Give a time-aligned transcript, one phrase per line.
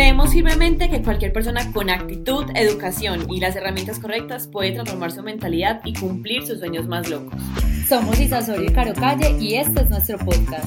[0.00, 5.22] Creemos firmemente que cualquier persona con actitud, educación y las herramientas correctas puede transformar su
[5.22, 7.38] mentalidad y cumplir sus sueños más locos.
[7.86, 10.64] Somos Isa Osorio y Caro Calle y este es nuestro podcast.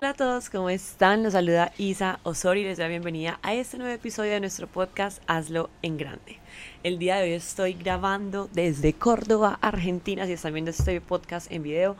[0.00, 1.22] Hola a todos, ¿cómo están?
[1.22, 4.66] Los saluda Isa Osorio y les doy la bienvenida a este nuevo episodio de nuestro
[4.66, 6.40] podcast Hazlo en Grande.
[6.82, 10.26] El día de hoy estoy grabando desde Córdoba, Argentina.
[10.26, 11.94] Si están viendo este podcast en video,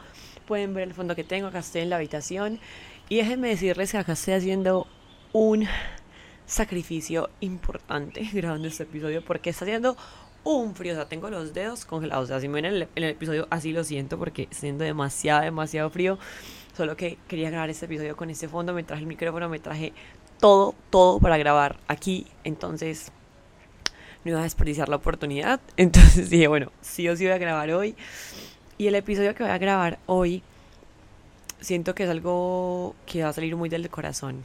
[0.49, 1.47] pueden ver el fondo que tengo.
[1.47, 2.59] Acá estoy en la habitación.
[3.09, 4.89] Y déjenme decirles que acá estoy haciendo
[5.33, 5.67] un
[6.47, 9.97] sacrificio importante grabando este episodio porque está haciendo
[10.45, 13.05] un frío, o sea, tengo los dedos congelados, o sea, si me ven en el,
[13.05, 16.19] episodio así lo siento porque haciendo demasiado, demasiado frío,
[16.77, 19.93] solo que quería grabar este episodio con este fondo, me traje el micrófono, me traje
[20.41, 23.13] todo, todo para grabar aquí, entonces
[24.25, 27.71] no iba a desperdiciar la oportunidad, entonces dije, bueno, sí o sí voy a grabar
[27.71, 27.95] hoy,
[28.79, 30.43] y el episodio que voy a grabar hoy,
[31.61, 34.43] siento que es algo que va a salir muy del corazón,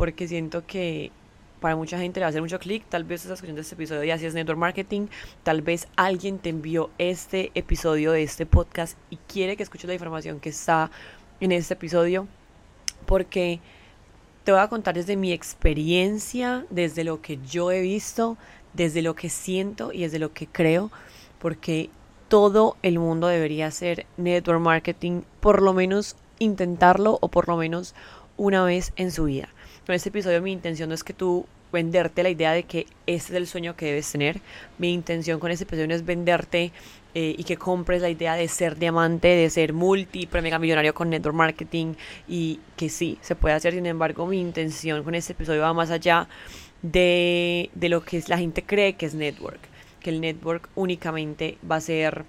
[0.00, 1.12] porque siento que
[1.60, 2.86] para mucha gente le va a hacer mucho clic.
[2.88, 5.08] Tal vez estás escuchando este episodio y así es Network Marketing.
[5.42, 9.92] Tal vez alguien te envió este episodio de este podcast y quiere que escuches la
[9.92, 10.90] información que está
[11.40, 12.28] en este episodio.
[13.04, 13.60] Porque
[14.44, 18.38] te voy a contar desde mi experiencia, desde lo que yo he visto,
[18.72, 20.90] desde lo que siento y desde lo que creo.
[21.38, 21.90] Porque
[22.28, 27.94] todo el mundo debería hacer network marketing, por lo menos intentarlo o por lo menos
[28.38, 29.50] una vez en su vida.
[29.90, 33.32] Con este episodio mi intención no es que tú venderte la idea de que ese
[33.32, 34.40] es el sueño que debes tener.
[34.78, 36.70] Mi intención con este episodio es venderte
[37.12, 41.10] eh, y que compres la idea de ser diamante, de ser multi, mega millonario con
[41.10, 41.94] network marketing
[42.28, 43.74] y que sí, se puede hacer.
[43.74, 46.28] Sin embargo, mi intención con este episodio va más allá
[46.82, 49.58] de, de lo que la gente cree que es network.
[49.98, 52.24] Que el network únicamente va a ser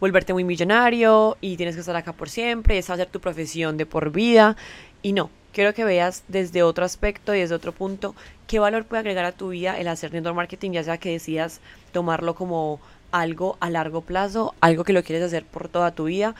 [0.00, 3.20] volverte muy millonario y tienes que estar acá por siempre, esa va a ser tu
[3.20, 4.56] profesión de por vida.
[5.00, 8.14] Y no, quiero que veas desde otro aspecto y desde otro punto
[8.46, 11.60] qué valor puede agregar a tu vida el hacer network marketing, ya sea que decidas
[11.92, 12.80] tomarlo como
[13.12, 16.34] algo a largo plazo, algo que lo quieres hacer por toda tu vida,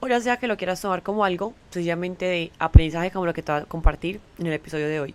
[0.00, 3.42] o ya sea que lo quieras tomar como algo sencillamente de aprendizaje como lo que
[3.42, 5.14] te voy a compartir en el episodio de hoy.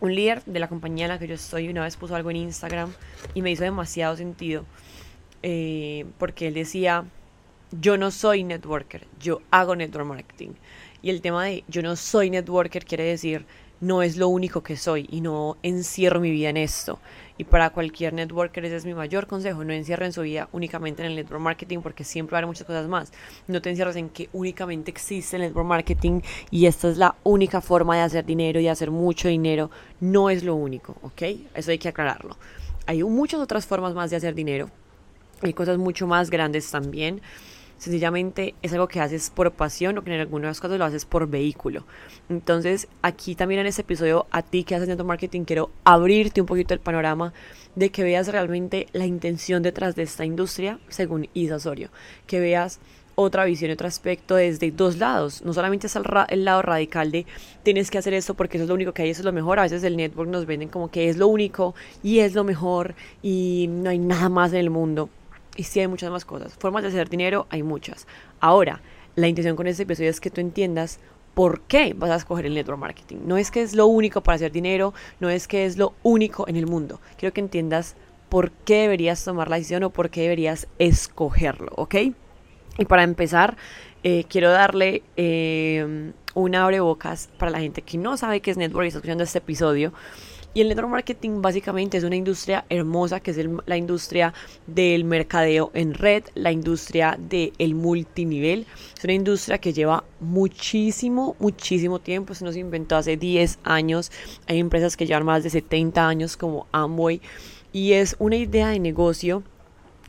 [0.00, 2.36] Un líder de la compañía en la que yo estoy una vez puso algo en
[2.36, 2.92] Instagram
[3.34, 4.64] y me hizo demasiado sentido
[5.42, 7.04] eh, porque él decía,
[7.72, 10.50] yo no soy networker, yo hago network marketing.
[11.02, 13.46] Y el tema de yo no soy networker quiere decir,
[13.80, 16.98] no es lo único que soy y no encierro mi vida en esto.
[17.38, 21.08] Y para cualquier networker ese es mi mayor consejo, no encierren su vida únicamente en
[21.10, 23.12] el network marketing porque siempre va muchas cosas más.
[23.48, 27.62] No te encierres en que únicamente existe el network marketing y esta es la única
[27.62, 29.70] forma de hacer dinero y hacer mucho dinero.
[30.00, 31.22] No es lo único, ¿ok?
[31.54, 32.36] Eso hay que aclararlo.
[32.86, 34.70] Hay muchas otras formas más de hacer dinero
[35.42, 37.20] hay cosas mucho más grandes también.
[37.80, 41.26] Sencillamente es algo que haces por pasión o que en algunos casos lo haces por
[41.26, 41.86] vehículo.
[42.28, 46.46] Entonces, aquí también en este episodio, a ti que haces network marketing, quiero abrirte un
[46.46, 47.32] poquito el panorama
[47.76, 51.88] de que veas realmente la intención detrás de esta industria, según Isa Osorio.
[52.26, 52.80] Que veas
[53.14, 55.42] otra visión, otro aspecto desde dos lados.
[55.42, 57.24] No solamente es el, el, lado radical de
[57.62, 59.58] tienes que hacer esto porque eso es lo único que hay, eso es lo mejor.
[59.58, 62.94] A veces el network nos venden como que es lo único y es lo mejor
[63.22, 65.08] y no hay nada más en el mundo.
[65.60, 66.54] Y sí hay muchas más cosas.
[66.54, 68.06] Formas de hacer dinero hay muchas.
[68.40, 68.80] Ahora,
[69.14, 71.00] la intención con este episodio es que tú entiendas
[71.34, 73.18] por qué vas a escoger el network marketing.
[73.26, 76.48] No es que es lo único para hacer dinero, no es que es lo único
[76.48, 76.98] en el mundo.
[77.18, 77.94] Quiero que entiendas
[78.30, 81.96] por qué deberías tomar la decisión o por qué deberías escogerlo, ¿ok?
[82.78, 83.58] Y para empezar,
[84.02, 88.86] eh, quiero darle eh, un abrebocas para la gente que no sabe qué es network
[88.86, 89.92] y está escuchando este episodio.
[90.52, 94.34] Y el network marketing básicamente es una industria hermosa que es la industria
[94.66, 98.66] del mercadeo en red, la industria del multinivel.
[98.98, 102.34] Es una industria que lleva muchísimo, muchísimo tiempo.
[102.34, 104.10] Se nos inventó hace 10 años.
[104.48, 107.20] Hay empresas que llevan más de 70 años como Amway.
[107.72, 109.44] Y es una idea de negocio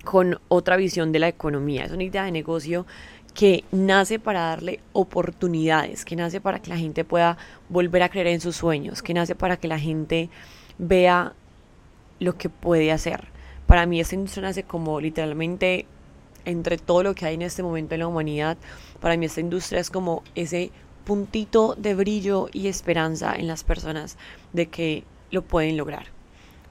[0.03, 1.85] con otra visión de la economía.
[1.85, 2.87] Es una idea de negocio
[3.33, 7.37] que nace para darle oportunidades, que nace para que la gente pueda
[7.69, 10.29] volver a creer en sus sueños, que nace para que la gente
[10.77, 11.33] vea
[12.19, 13.27] lo que puede hacer.
[13.67, 15.85] Para mí esta industria nace como literalmente
[16.43, 18.57] entre todo lo que hay en este momento en la humanidad,
[18.99, 20.71] para mí esta industria es como ese
[21.05, 24.17] puntito de brillo y esperanza en las personas
[24.53, 26.07] de que lo pueden lograr,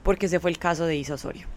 [0.03, 1.47] porque ese fue el caso de Isa Osorio.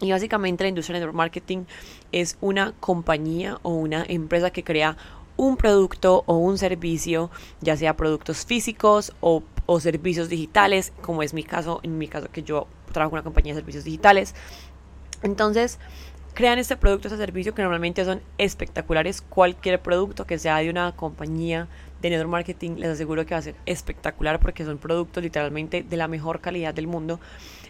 [0.00, 1.64] Y básicamente la industria de marketing
[2.12, 4.96] es una compañía o una empresa que crea
[5.36, 9.42] un producto o un servicio, ya sea productos físicos o,
[9.80, 13.52] servicios digitales, como es mi caso, en mi caso que yo trabajo en una compañía
[13.52, 14.34] de servicios digitales.
[15.22, 15.78] Entonces,
[16.34, 19.22] crean este producto, este servicio que normalmente son espectaculares.
[19.22, 21.68] Cualquier producto que sea de una compañía
[22.00, 25.96] de network marketing, les aseguro que va a ser espectacular porque son productos literalmente de
[25.96, 27.18] la mejor calidad del mundo.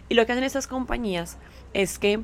[0.09, 1.37] Y lo que hacen estas compañías
[1.73, 2.21] es que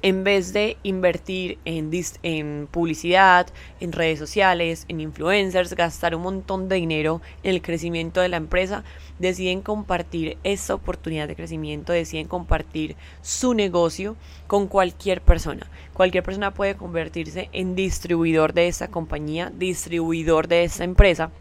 [0.00, 1.90] en vez de invertir en,
[2.22, 3.48] en, publicidad,
[3.80, 8.36] en redes sociales, en influencers, gastar un montón de dinero en el crecimiento de la
[8.36, 8.84] empresa,
[9.18, 14.16] deciden compartir esta oportunidad de crecimiento, deciden compartir su negocio
[14.46, 15.68] con cualquier persona.
[15.94, 21.32] Cualquier persona puede convertirse en distribuidor de esta compañía, distribuidor de esta empresa.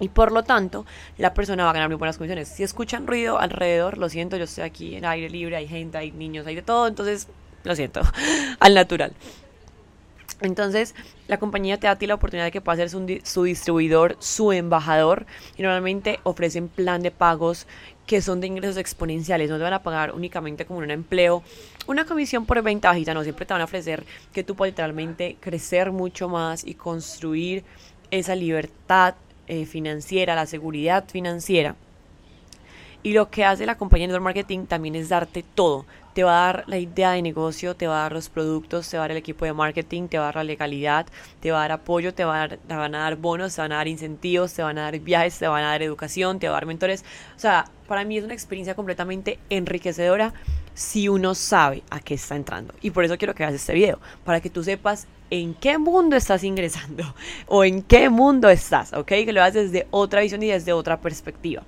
[0.00, 0.86] Y por lo tanto,
[1.16, 2.48] la persona va a ganar muy buenas condiciones.
[2.48, 6.12] Si escuchan ruido alrededor, lo siento, yo estoy aquí en aire libre, hay gente, hay
[6.12, 7.28] niños, hay de todo, entonces
[7.64, 8.02] lo siento,
[8.60, 9.12] al natural.
[10.40, 10.94] Entonces,
[11.26, 14.52] la compañía te da a ti la oportunidad de que puedas ser su, distribuidor, su
[14.52, 17.66] embajador, y normalmente ofrecen plan de pagos
[18.06, 19.50] que son de ingresos exponenciales.
[19.50, 21.42] No te van a pagar únicamente como un empleo,
[21.86, 25.36] una comisión por venta bajita, no, siempre te van a ofrecer que tú puedes literalmente
[25.40, 27.64] crecer mucho más y construir
[28.10, 29.16] esa libertad
[29.48, 31.76] eh, financiera, la seguridad financiera.
[33.02, 35.86] Y lo que hace la compañía de marketing también es darte todo
[36.18, 38.96] te va a dar la idea de negocio, te va a dar los productos, te
[38.96, 41.06] va a dar el equipo de marketing, te va a dar la legalidad,
[41.38, 43.60] te va a dar apoyo, te, va a dar, te van a dar bonos, te
[43.60, 46.48] van a dar incentivos, te van a dar viajes, te van a dar educación, te
[46.48, 47.04] va a dar mentores.
[47.36, 50.34] O sea, para mí es una experiencia completamente enriquecedora
[50.78, 52.72] si uno sabe a qué está entrando.
[52.80, 56.14] Y por eso quiero que hagas este video, para que tú sepas en qué mundo
[56.14, 57.02] estás ingresando
[57.48, 59.08] o en qué mundo estás, ¿ok?
[59.08, 61.64] Que lo hagas desde otra visión y desde otra perspectiva.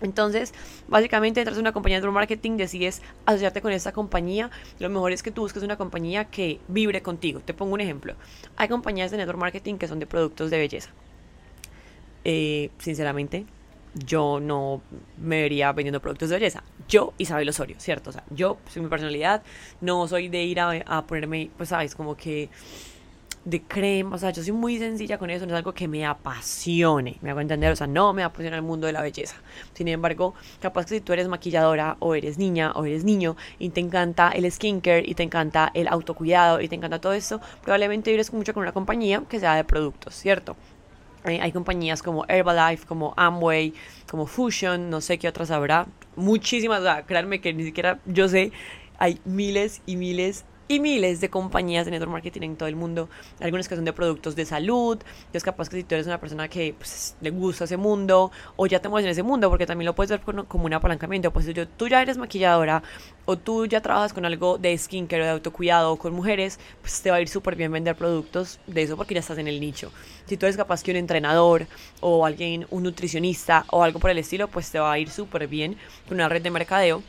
[0.00, 0.52] Entonces,
[0.88, 4.50] básicamente entras en una compañía de marketing, decides asociarte con esta compañía.
[4.80, 7.38] Lo mejor es que tú busques una compañía que vibre contigo.
[7.38, 8.16] Te pongo un ejemplo.
[8.56, 10.90] Hay compañías de network marketing que son de productos de belleza.
[12.24, 13.46] Eh, sinceramente,
[13.94, 14.82] yo no
[15.18, 16.62] me vería vendiendo productos de belleza.
[16.88, 18.10] Yo, Isabel Osorio, ¿cierto?
[18.10, 19.42] O sea, yo, soy mi personalidad,
[19.80, 22.48] no soy de ir a, ponerme, pues, sabes, como que
[23.44, 26.06] de crema, o sea, yo soy muy sencilla con eso, no es algo que me
[26.06, 29.34] apasione, me hago entender, o sea, no me apasiona el mundo de la belleza.
[29.72, 33.70] Sin embargo, capaz que si tú eres maquilladora o eres niña o eres niño y
[33.70, 38.14] te encanta el skincare y te encanta el autocuidado y te encanta todo eso, probablemente
[38.14, 40.56] eres mucho con una compañía que sea de productos, ¿cierto?
[41.24, 43.74] Hay compañías como Herbalife, como Amway,
[44.10, 45.86] como Fusion, no sé qué otras habrá,
[46.16, 48.52] muchísimas, o sea, créanme que ni siquiera yo sé,
[48.98, 53.08] hay miles y miles y miles de compañías de network marketing en todo el mundo,
[53.40, 54.98] algunas que son de productos de salud,
[55.32, 58.66] es capaz que si tú eres una persona que pues, le gusta ese mundo o
[58.66, 61.46] ya te mueves en ese mundo, porque también lo puedes ver como un apalancamiento, pues
[61.46, 62.82] si tú ya eres maquilladora
[63.26, 67.02] o tú ya trabajas con algo de skincare o de autocuidado o con mujeres, pues
[67.02, 69.60] te va a ir súper bien vender productos de eso porque ya estás en el
[69.60, 69.92] nicho.
[70.26, 71.66] Si tú eres capaz que un entrenador
[72.00, 75.46] o alguien, un nutricionista o algo por el estilo, pues te va a ir súper
[75.48, 75.76] bien
[76.08, 77.02] con una red de mercadeo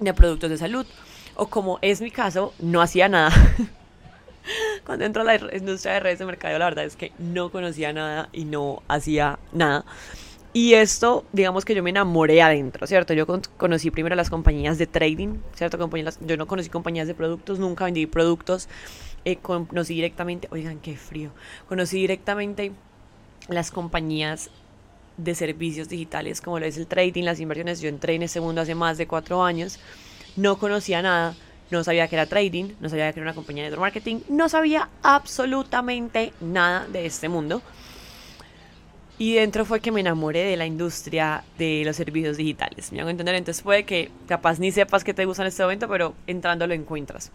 [0.00, 0.86] de productos de salud
[1.36, 3.30] o como es mi caso, no hacía nada.
[4.86, 7.92] Cuando entro a la industria de redes de mercado, la verdad es que no conocía
[7.92, 9.84] nada y no hacía nada.
[10.52, 13.12] Y esto, digamos que yo me enamoré adentro, ¿cierto?
[13.12, 15.76] Yo conocí primero las compañías de trading, ¿cierto?
[15.76, 18.68] Compañías, yo no conocí compañías de productos, nunca vendí productos.
[19.24, 21.30] Eh, conocí directamente, oigan, qué frío.
[21.68, 22.72] Conocí directamente
[23.48, 24.50] las compañías
[25.16, 27.80] de servicios digitales, como lo es el trading, las inversiones.
[27.80, 29.78] Yo entré en ese mundo hace más de cuatro años
[30.36, 31.34] no conocía nada,
[31.70, 34.88] no sabía que era trading, no sabía que era una compañía de marketing, no sabía
[35.02, 37.62] absolutamente nada de este mundo.
[39.18, 42.92] Y dentro fue que me enamoré de la industria de los servicios digitales.
[42.92, 45.88] Me hago entender, entonces puede que capaz ni sepas que te gusta en este momento,
[45.88, 47.32] pero entrando lo encuentras.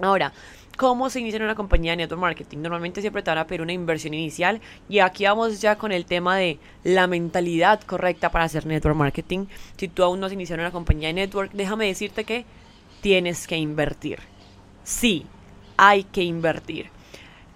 [0.00, 0.32] Ahora,
[0.76, 2.58] ¿cómo se inicia en una compañía de network marketing?
[2.58, 6.04] Normalmente siempre te van a pedir una inversión inicial y aquí vamos ya con el
[6.04, 9.46] tema de la mentalidad correcta para hacer network marketing.
[9.76, 12.44] Si tú aún no has iniciado en una compañía de network, déjame decirte que
[13.00, 14.20] tienes que invertir.
[14.84, 15.26] Sí,
[15.76, 16.90] hay que invertir.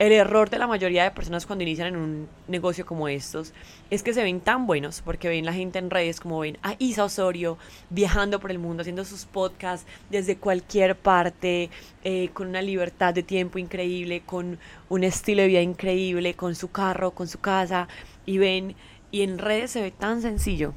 [0.01, 3.53] El error de la mayoría de personas cuando inician en un negocio como estos
[3.93, 6.77] es que se ven tan buenos porque ven la gente en redes como ven a
[6.79, 7.59] Isa Osorio
[7.91, 11.69] viajando por el mundo haciendo sus podcasts desde cualquier parte
[12.03, 14.59] eh, con una libertad de tiempo increíble, con
[14.89, 17.87] un estilo de vida increíble, con su carro, con su casa
[18.25, 18.77] y ven
[19.11, 20.73] y en redes se ve tan sencillo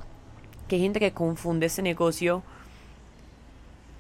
[0.68, 2.44] que hay gente que confunde este negocio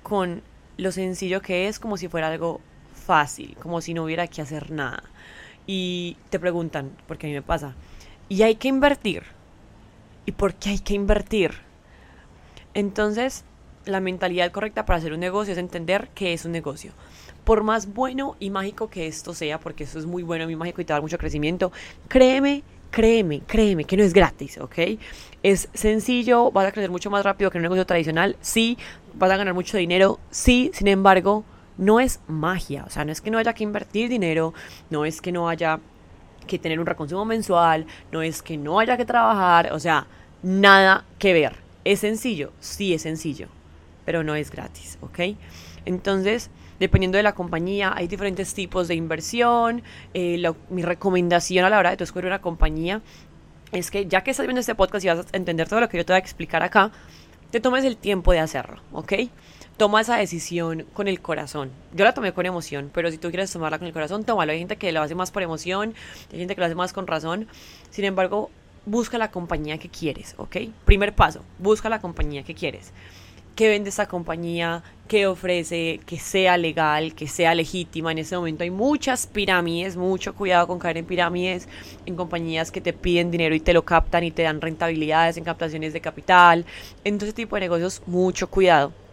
[0.03, 0.41] con
[0.75, 2.59] lo sencillo que es como si fuera algo
[2.93, 5.03] fácil, como si no hubiera que hacer nada.
[5.67, 7.75] Y te preguntan, porque a mí me pasa,
[8.29, 9.23] ¿y hay que invertir?
[10.25, 11.51] ¿Y por qué hay que invertir?
[12.73, 13.45] Entonces,
[13.85, 16.91] la mentalidad correcta para hacer un negocio es entender que es un negocio.
[17.43, 20.81] Por más bueno y mágico que esto sea, porque eso es muy bueno, muy mágico
[20.81, 21.71] y te da mucho crecimiento,
[22.07, 24.79] créeme, créeme, créeme que no es gratis, ¿ok?
[25.43, 28.77] Es sencillo, vas a crecer mucho más rápido que un negocio tradicional, sí,
[29.13, 31.43] vas a ganar mucho dinero, sí, sin embargo,
[31.77, 34.53] no es magia, o sea, no es que no haya que invertir dinero,
[34.89, 35.79] no es que no haya
[36.45, 40.07] que tener un reconsumo mensual, no es que no haya que trabajar, o sea,
[40.43, 41.55] nada que ver.
[41.83, 42.51] ¿Es sencillo?
[42.59, 43.47] Sí, es sencillo,
[44.05, 45.19] pero no es gratis, ¿ok?
[45.85, 46.49] Entonces,
[46.79, 49.83] dependiendo de la compañía, hay diferentes tipos de inversión.
[50.13, 53.01] Eh, mi recomendación a la hora de tu escoger una compañía
[53.71, 55.97] es que ya que estás viendo este podcast y vas a entender todo lo que
[55.97, 56.91] yo te voy a explicar acá,
[57.51, 59.13] te tomes el tiempo de hacerlo, ¿ok?
[59.77, 61.71] Toma esa decisión con el corazón.
[61.93, 64.51] Yo la tomé con emoción, pero si tú quieres tomarla con el corazón, tómalo.
[64.51, 65.93] Hay gente que lo hace más por emoción,
[66.31, 67.47] hay gente que lo hace más con razón.
[67.89, 68.49] Sin embargo,
[68.85, 70.57] busca la compañía que quieres, ¿ok?
[70.85, 72.93] Primer paso, busca la compañía que quieres
[73.55, 78.11] qué vende esta compañía, qué ofrece, que sea legal, que sea legítima.
[78.11, 81.67] En este momento hay muchas pirámides, mucho cuidado con caer en pirámides,
[82.05, 85.45] en compañías que te piden dinero y te lo captan y te dan rentabilidades en
[85.45, 86.65] captaciones de capital.
[87.03, 89.04] En todo ese tipo de negocios, mucho cuidado.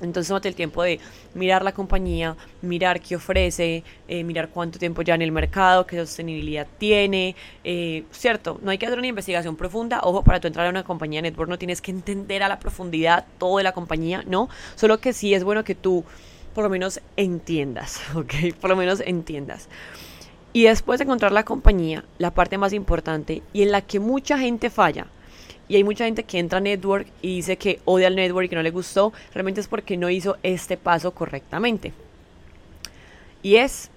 [0.00, 1.00] Entonces tómate el tiempo de
[1.34, 5.96] mirar la compañía, mirar qué ofrece, eh, mirar cuánto tiempo ya en el mercado, qué
[5.96, 7.36] sostenibilidad tiene.
[7.64, 10.00] Eh, cierto, no hay que hacer una investigación profunda.
[10.02, 13.26] Ojo, para tu entrar a una compañía network no tienes que entender a la profundidad
[13.38, 14.48] todo de la compañía, no.
[14.74, 16.04] Solo que sí es bueno que tú
[16.54, 18.54] por lo menos entiendas, ¿ok?
[18.60, 19.68] Por lo menos entiendas.
[20.52, 24.36] Y después de encontrar la compañía, la parte más importante y en la que mucha
[24.36, 25.06] gente falla,
[25.70, 28.48] y hay mucha gente que entra a network y dice que odia al network y
[28.48, 31.92] que no le gustó, realmente es porque no hizo este paso correctamente.
[33.40, 33.88] Y es,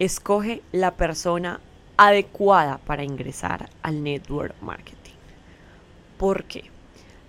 [0.00, 1.60] escoge la persona
[1.96, 5.14] adecuada para ingresar al network marketing.
[6.18, 6.64] ¿Por qué?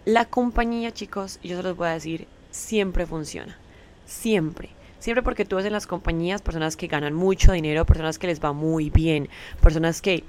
[0.03, 3.55] La compañía, chicos, yo se los voy a decir, siempre funciona.
[4.03, 4.69] Siempre.
[4.97, 8.43] Siempre porque tú ves en las compañías personas que ganan mucho dinero, personas que les
[8.43, 9.29] va muy bien,
[9.61, 10.23] personas que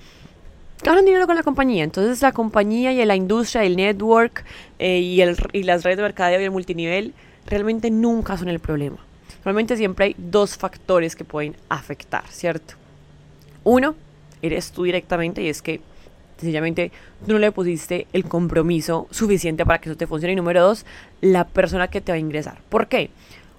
[0.83, 1.85] ganan dinero con la compañía.
[1.85, 4.45] Entonces la compañía y la industria, el network
[4.79, 7.15] eh, y, el, y las redes de mercadeo y el multinivel
[7.47, 8.99] realmente nunca son el problema.
[9.45, 12.75] Realmente siempre hay dos factores que pueden afectar, ¿cierto?
[13.65, 13.95] Uno,
[14.41, 15.81] eres tú directamente y es que
[16.37, 16.91] sencillamente
[17.27, 20.33] tú no le pusiste el compromiso suficiente para que eso te funcione.
[20.33, 20.85] Y número dos,
[21.21, 22.61] la persona que te va a ingresar.
[22.69, 23.11] ¿Por qué?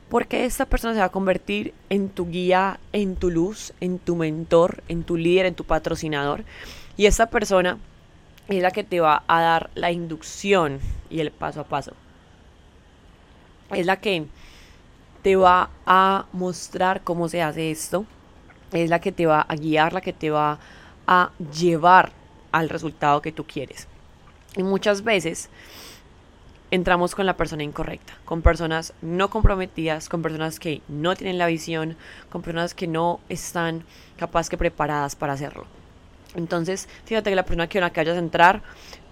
[0.10, 4.16] Porque esta persona se va a convertir en tu guía, en tu luz, en tu
[4.16, 6.44] mentor, en tu líder, en tu patrocinador.
[6.96, 7.78] Y esta persona
[8.48, 11.94] es la que te va a dar la inducción y el paso a paso.
[13.72, 14.28] Es la que
[15.24, 18.06] te va a mostrar cómo se hace esto.
[18.72, 20.60] Es la que te va a guiar, la que te va
[21.08, 22.12] a llevar
[22.52, 23.88] al resultado que tú quieres.
[24.56, 25.50] Y muchas veces
[26.70, 31.48] entramos con la persona incorrecta, con personas no comprometidas, con personas que no tienen la
[31.48, 31.96] visión,
[32.30, 33.84] con personas que no están
[34.18, 35.66] capaz que preparadas para hacerlo.
[36.36, 38.62] Entonces, fíjate que la persona que, que vayas a entrar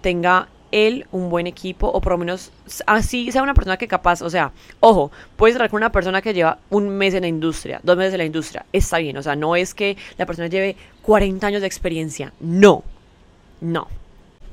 [0.00, 2.50] tenga él un buen equipo o por lo menos
[2.86, 6.34] así sea una persona que capaz, o sea, ojo, puedes entrar con una persona que
[6.34, 9.36] lleva un mes en la industria, dos meses en la industria, está bien, o sea,
[9.36, 12.82] no es que la persona lleve 40 años de experiencia, no,
[13.60, 13.86] no.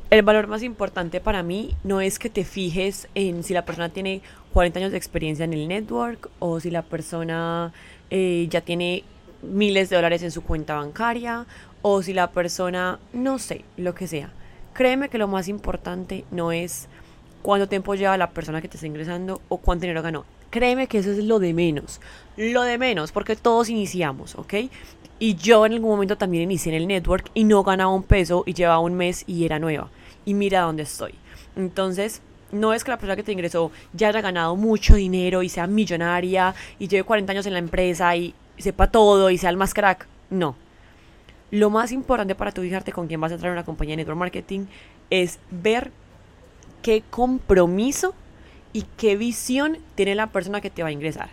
[0.10, 3.90] El valor más importante para mí no es que te fijes en si la persona
[3.90, 4.22] tiene
[4.54, 7.72] 40 años de experiencia en el network o si la persona
[8.10, 9.04] eh, ya tiene
[9.44, 11.46] miles de dólares en su cuenta bancaria
[11.82, 14.32] o si la persona, no sé, lo que sea.
[14.74, 16.88] Créeme que lo más importante no es
[17.42, 20.26] cuánto tiempo lleva la persona que te está ingresando o cuánto dinero ganó.
[20.50, 22.02] Créeme que eso es lo de menos.
[22.38, 24.54] Lo de menos, porque todos iniciamos, ¿ok?
[25.20, 28.44] Y yo en algún momento también inicié en el network y no ganaba un peso
[28.46, 29.90] y llevaba un mes y era nueva.
[30.26, 31.14] Y mira dónde estoy.
[31.56, 32.22] Entonces,
[32.52, 35.68] no es que la persona que te ingresó ya haya ganado mucho dinero y sea
[35.68, 39.74] millonaria y lleve 40 años en la empresa y sepa todo y sea el más
[39.74, 40.08] crack.
[40.30, 40.56] No,
[41.52, 43.98] lo más importante para tu fijarte con quién vas a entrar en una compañía de
[43.98, 44.66] network marketing
[45.10, 45.92] es ver
[46.82, 48.14] qué compromiso
[48.72, 51.30] y qué visión tiene la persona que te va a ingresar.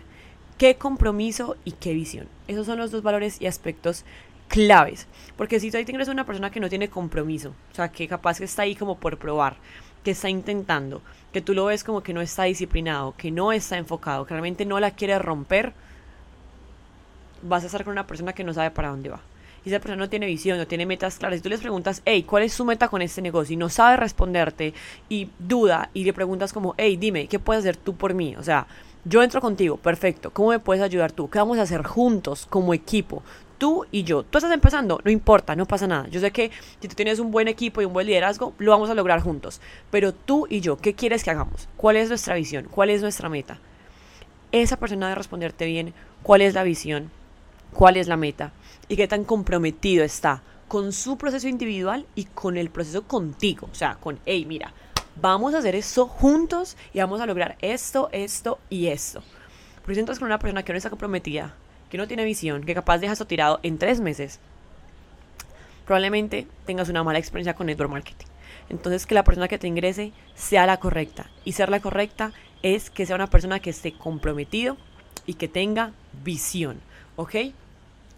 [0.57, 2.27] Qué compromiso y qué visión.
[2.47, 4.05] Esos son los dos valores y aspectos
[4.47, 5.07] claves.
[5.35, 8.39] Porque si tú ahí te una persona que no tiene compromiso, o sea, que capaz
[8.39, 9.57] que está ahí como por probar,
[10.03, 13.77] que está intentando, que tú lo ves como que no está disciplinado, que no está
[13.77, 15.73] enfocado, que realmente no la quiere romper,
[17.43, 19.21] vas a estar con una persona que no sabe para dónde va
[19.69, 22.43] esa persona no tiene visión, no tiene metas claras, y tú les preguntas, hey, ¿cuál
[22.43, 23.53] es su meta con este negocio?
[23.53, 24.73] Y no sabe responderte
[25.09, 28.35] y duda y le preguntas como, hey, dime, ¿qué puedes hacer tú por mí?
[28.37, 28.67] O sea,
[29.05, 31.29] yo entro contigo, perfecto, ¿cómo me puedes ayudar tú?
[31.29, 33.23] ¿Qué vamos a hacer juntos como equipo?
[33.57, 34.23] Tú y yo.
[34.23, 36.07] Tú estás empezando, no importa, no pasa nada.
[36.09, 38.89] Yo sé que si tú tienes un buen equipo y un buen liderazgo, lo vamos
[38.89, 39.61] a lograr juntos.
[39.89, 41.67] Pero tú y yo, ¿qué quieres que hagamos?
[41.75, 42.67] ¿Cuál es nuestra visión?
[42.69, 43.59] ¿Cuál es nuestra meta?
[44.51, 47.09] Esa persona debe responderte bien cuál es la visión,
[47.73, 48.51] cuál es la meta
[48.89, 53.69] y qué tan comprometido está con su proceso individual y con el proceso contigo.
[53.71, 54.73] O sea, con, hey, mira,
[55.21, 59.23] vamos a hacer esto juntos y vamos a lograr esto, esto y esto.
[59.81, 61.55] Porque si entras con una persona que no está comprometida,
[61.89, 64.39] que no tiene visión, que capaz deja esto tirado en tres meses,
[65.85, 68.25] probablemente tengas una mala experiencia con network marketing.
[68.69, 71.29] Entonces que la persona que te ingrese sea la correcta.
[71.45, 74.75] Y ser la correcta es que sea una persona que esté comprometido
[75.25, 76.81] y que tenga visión.
[77.15, 77.35] ¿Ok?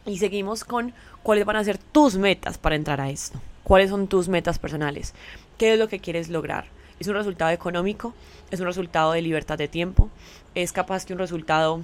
[0.09, 3.39] Y seguimos con cuáles van a ser tus metas para entrar a esto.
[3.63, 5.13] ¿Cuáles son tus metas personales?
[5.59, 6.65] ¿Qué es lo que quieres lograr?
[6.99, 8.15] ¿Es un resultado económico?
[8.49, 10.09] ¿Es un resultado de libertad de tiempo?
[10.55, 11.83] ¿Es capaz que un resultado,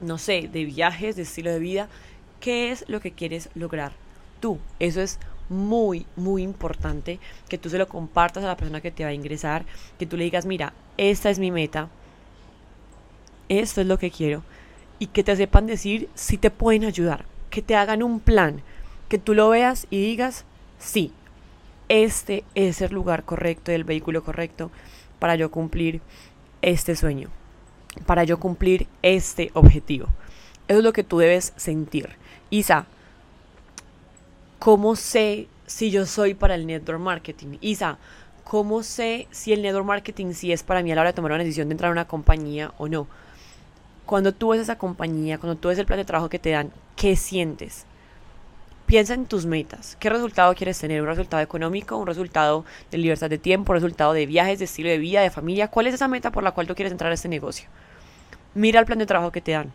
[0.00, 1.88] no sé, de viajes, de estilo de vida?
[2.40, 3.92] ¿Qué es lo que quieres lograr?
[4.40, 4.58] Tú.
[4.78, 5.18] Eso es
[5.50, 9.14] muy, muy importante que tú se lo compartas a la persona que te va a
[9.14, 9.66] ingresar,
[9.98, 11.90] que tú le digas, mira, esta es mi meta,
[13.50, 14.42] esto es lo que quiero,
[15.02, 18.62] y que te sepan decir si te pueden ayudar, que te hagan un plan,
[19.08, 20.44] que tú lo veas y digas,
[20.78, 21.12] sí,
[21.88, 24.70] este es el lugar correcto, el vehículo correcto
[25.18, 26.00] para yo cumplir
[26.62, 27.30] este sueño,
[28.06, 30.06] para yo cumplir este objetivo.
[30.68, 32.10] Eso es lo que tú debes sentir.
[32.50, 32.86] Isa,
[34.60, 37.58] ¿cómo sé si yo soy para el network marketing?
[37.60, 37.98] Isa,
[38.44, 41.32] ¿cómo sé si el network marketing sí es para mí a la hora de tomar
[41.32, 43.08] una decisión de entrar a una compañía o no?
[44.06, 46.72] Cuando tú ves esa compañía, cuando tú ves el plan de trabajo que te dan,
[46.96, 47.86] ¿qué sientes?
[48.86, 49.96] Piensa en tus metas.
[49.98, 51.00] ¿Qué resultado quieres tener?
[51.00, 51.96] ¿Un resultado económico?
[51.96, 53.72] ¿Un resultado de libertad de tiempo?
[53.72, 55.68] ¿Un resultado de viajes, de estilo de vida, de familia?
[55.68, 57.68] ¿Cuál es esa meta por la cual tú quieres entrar a este negocio?
[58.54, 59.72] Mira el plan de trabajo que te dan.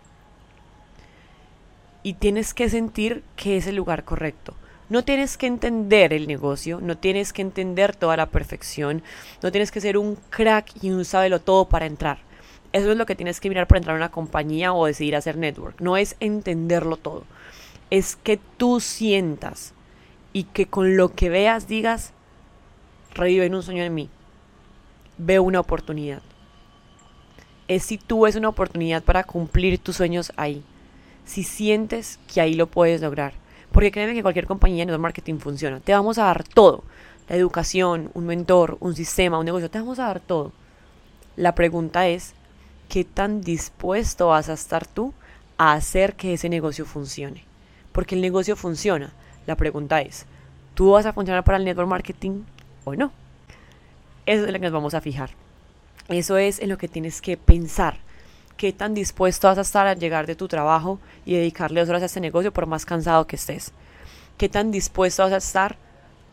[2.04, 4.54] Y tienes que sentir que es el lugar correcto.
[4.90, 9.04] No tienes que entender el negocio, no tienes que entender toda la perfección,
[9.42, 12.27] no tienes que ser un crack y un sábelo todo para entrar.
[12.74, 15.38] Eso es lo que tienes que mirar para entrar a una compañía o decidir hacer
[15.38, 15.80] network.
[15.80, 17.24] No es entenderlo todo.
[17.90, 19.74] Es que tú sientas
[20.34, 22.14] y que con lo que veas digas,
[23.14, 24.10] reviven un sueño en mí.
[25.18, 26.22] Veo una oportunidad.
[27.68, 30.64] Es si tú ves una oportunidad para cumplir tus sueños ahí.
[31.26, 33.34] Si sientes que ahí lo puedes lograr
[33.72, 35.80] porque créeme que cualquier compañía de marketing funciona.
[35.80, 36.84] Te vamos a dar todo.
[37.28, 40.54] La educación, un mentor, un sistema, un negocio, te vamos a dar todo.
[41.36, 42.34] La pregunta es,
[42.90, 45.14] ¿qué tan dispuesto vas a estar tú
[45.58, 47.44] a hacer que ese negocio funcione?
[47.92, 49.14] Porque el negocio funciona.
[49.46, 50.26] La pregunta es,
[50.76, 52.44] ¿tú vas a funcionar para el network marketing
[52.84, 53.12] o no?
[54.26, 55.32] Eso es lo que nos vamos a fijar.
[56.10, 57.98] Eso es en lo que tienes que pensar
[58.58, 62.02] qué tan dispuesto vas a estar a llegar de tu trabajo y dedicarle dos horas
[62.02, 63.72] a este negocio por más cansado que estés.
[64.38, 65.78] Qué tan dispuesto vas a estar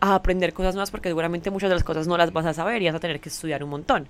[0.01, 2.83] a aprender cosas nuevas porque seguramente muchas de las cosas no las vas a saber
[2.83, 4.09] y vas a tener que estudiar un montón.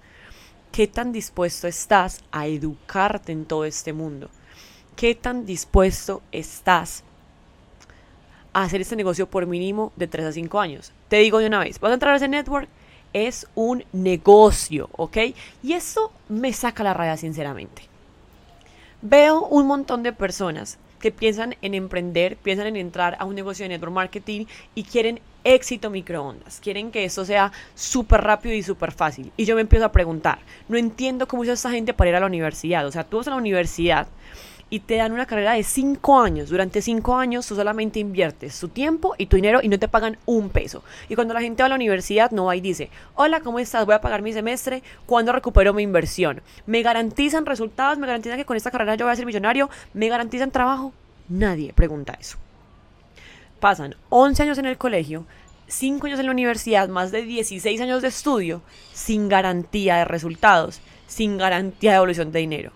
[0.74, 4.28] ¿Qué tan dispuesto estás a educarte en todo este mundo?
[4.96, 7.04] ¿Qué tan dispuesto estás
[8.52, 10.90] a hacer este negocio por mínimo de 3 a 5 años?
[11.06, 12.68] Te digo de una vez, vas a entrar a ese network,
[13.12, 15.16] es un negocio, ¿ok?
[15.62, 17.82] Y eso me saca la raya sinceramente.
[19.00, 23.64] Veo un montón de personas que piensan en emprender, piensan en entrar a un negocio
[23.64, 26.60] de network marketing y quieren éxito microondas.
[26.60, 29.30] Quieren que esto sea súper rápido y súper fácil.
[29.36, 32.20] Y yo me empiezo a preguntar, no entiendo cómo usa esta gente para ir a
[32.20, 32.86] la universidad.
[32.86, 34.08] O sea, tú vas a la universidad
[34.70, 36.48] y te dan una carrera de cinco años.
[36.48, 40.18] Durante cinco años tú solamente inviertes tu tiempo y tu dinero y no te pagan
[40.26, 40.82] un peso.
[41.08, 43.86] Y cuando la gente va a la universidad no va y dice, hola, ¿cómo estás?
[43.86, 44.82] Voy a pagar mi semestre.
[45.06, 46.42] ¿Cuándo recupero mi inversión?
[46.66, 47.98] ¿Me garantizan resultados?
[47.98, 49.70] ¿Me garantizan que con esta carrera yo voy a ser millonario?
[49.92, 50.92] ¿Me garantizan trabajo?
[51.28, 52.43] Nadie pregunta eso.
[53.64, 55.24] Pasan 11 años en el colegio,
[55.68, 58.60] 5 años en la universidad, más de 16 años de estudio,
[58.92, 62.72] sin garantía de resultados, sin garantía de evolución de dinero.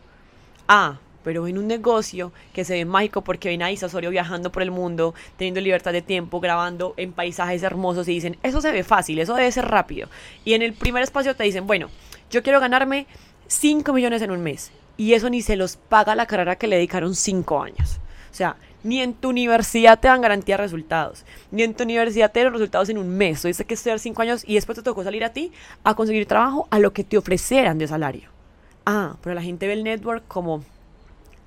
[0.67, 4.63] Ah, pero en un negocio que se ve mágico porque ven a Isa viajando por
[4.63, 8.83] el mundo, teniendo libertad de tiempo, grabando en paisajes hermosos y dicen, eso se ve
[8.83, 10.09] fácil, eso debe ser rápido.
[10.47, 11.91] Y en el primer espacio te dicen, bueno,
[12.31, 13.07] yo quiero ganarme
[13.49, 14.73] 5 millones en un mes.
[14.97, 18.01] Y eso ni se los paga la carrera que le dedicaron 5 años.
[18.31, 22.31] O sea, ni en tu universidad te dan garantía de resultados, ni en tu universidad
[22.31, 23.43] te dan resultados en un mes.
[23.43, 25.53] Dices que estudiar 5 años y después te tocó salir a ti
[25.85, 28.29] a conseguir trabajo a lo que te ofrecieran de salario.
[28.87, 30.65] Ah, pero la gente ve el network como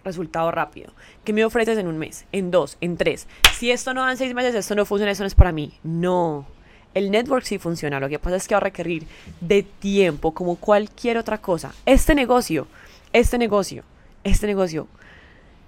[0.04, 0.94] resultado rápido.
[1.24, 2.26] ¿Qué me ofreces en un mes?
[2.32, 3.28] En dos, en tres.
[3.58, 5.74] Si esto no da en seis meses, esto no funciona, esto no es para mí.
[5.84, 6.46] No.
[6.94, 8.00] El network sí funciona.
[8.00, 9.08] Lo que pasa es que va a requerir
[9.40, 11.74] de tiempo, como cualquier otra cosa.
[11.86, 12.68] Este negocio,
[13.14, 13.84] este negocio,
[14.24, 14.88] este negocio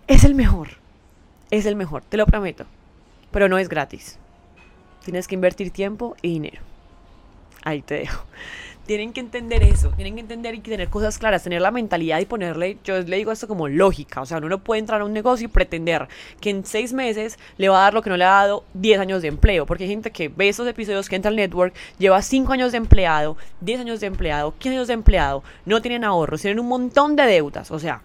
[0.08, 0.83] es el mejor.
[1.54, 2.66] Es el mejor, te lo prometo.
[3.30, 4.18] Pero no es gratis.
[5.06, 6.64] Tienes que invertir tiempo y dinero.
[7.64, 8.26] Ahí te dejo
[8.88, 12.26] tienen que entender eso, tienen que entender y tener cosas claras, tener la mentalidad y
[12.26, 15.14] ponerle, yo le digo esto como lógica, o sea, uno no puede entrar a un
[15.14, 16.08] negocio y pretender
[16.42, 19.00] que en seis meses le va a dar lo que no le ha dado 10
[19.00, 22.20] años de empleo, porque hay gente que ve esos episodios que entra al network, lleva
[22.22, 26.42] 5 años de empleado, 10 años de empleado, 15 años de empleado, no tienen ahorros,
[26.42, 28.02] tienen un montón de deudas, o sea,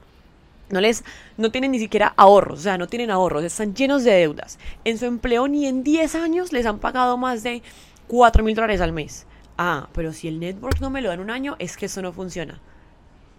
[0.71, 1.05] No les,
[1.37, 4.59] no tienen ni siquiera ahorros, o sea, no tienen ahorros, están llenos de deudas.
[4.85, 7.63] En su empleo ni en 10 años les han pagado más de
[8.07, 9.27] 4 mil dólares al mes.
[9.57, 12.03] Ah, pero si el network no me lo da en un año, es que eso
[12.03, 12.61] no funciona.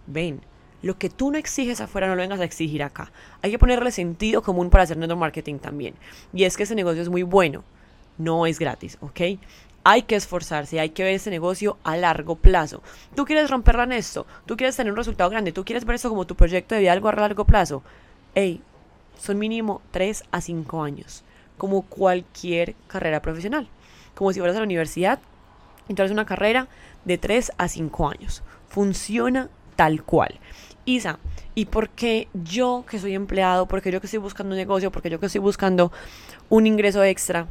[0.06, 0.40] Ven,
[0.82, 3.12] lo que tú no exiges afuera no lo vengas a exigir acá.
[3.42, 5.94] Hay que ponerle sentido común para hacer network marketing también.
[6.32, 7.64] Y es que ese negocio es muy bueno,
[8.18, 9.20] no es gratis, ¿ok?
[9.82, 12.82] Hay que esforzarse, hay que ver ese negocio a largo plazo.
[13.14, 16.10] Tú quieres romperla en esto, tú quieres tener un resultado grande, tú quieres ver esto
[16.10, 17.82] como tu proyecto de vida algo a largo plazo.
[18.34, 18.62] Ey,
[19.18, 21.24] son mínimo 3 a 5 años,
[21.56, 23.68] como cualquier carrera profesional.
[24.14, 25.18] Como si fueras a la universidad
[25.94, 26.68] tú una carrera
[27.04, 28.42] de 3 a 5 años.
[28.68, 30.38] Funciona tal cual.
[30.84, 31.18] Isa,
[31.54, 35.10] ¿y por qué yo que soy empleado, porque yo que estoy buscando un negocio, porque
[35.10, 35.92] yo que estoy buscando
[36.48, 37.48] un ingreso extra,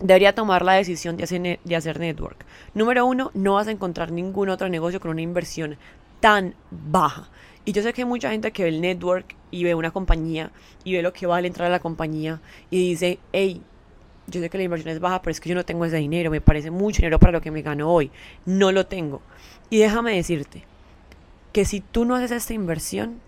[0.00, 2.44] debería tomar la decisión de hacer, de hacer network.
[2.74, 5.76] Número uno, no vas a encontrar ningún otro negocio con una inversión
[6.20, 7.28] tan baja.
[7.64, 10.50] Y yo sé que hay mucha gente que ve el network y ve una compañía
[10.84, 13.62] y ve lo que vale entrar a la compañía y dice, hey,
[14.26, 16.30] yo sé que la inversión es baja, pero es que yo no tengo ese dinero,
[16.30, 18.10] me parece mucho dinero para lo que me gano hoy.
[18.44, 19.22] No lo tengo.
[19.70, 20.64] Y déjame decirte
[21.52, 23.20] que si tú no haces esta inversión,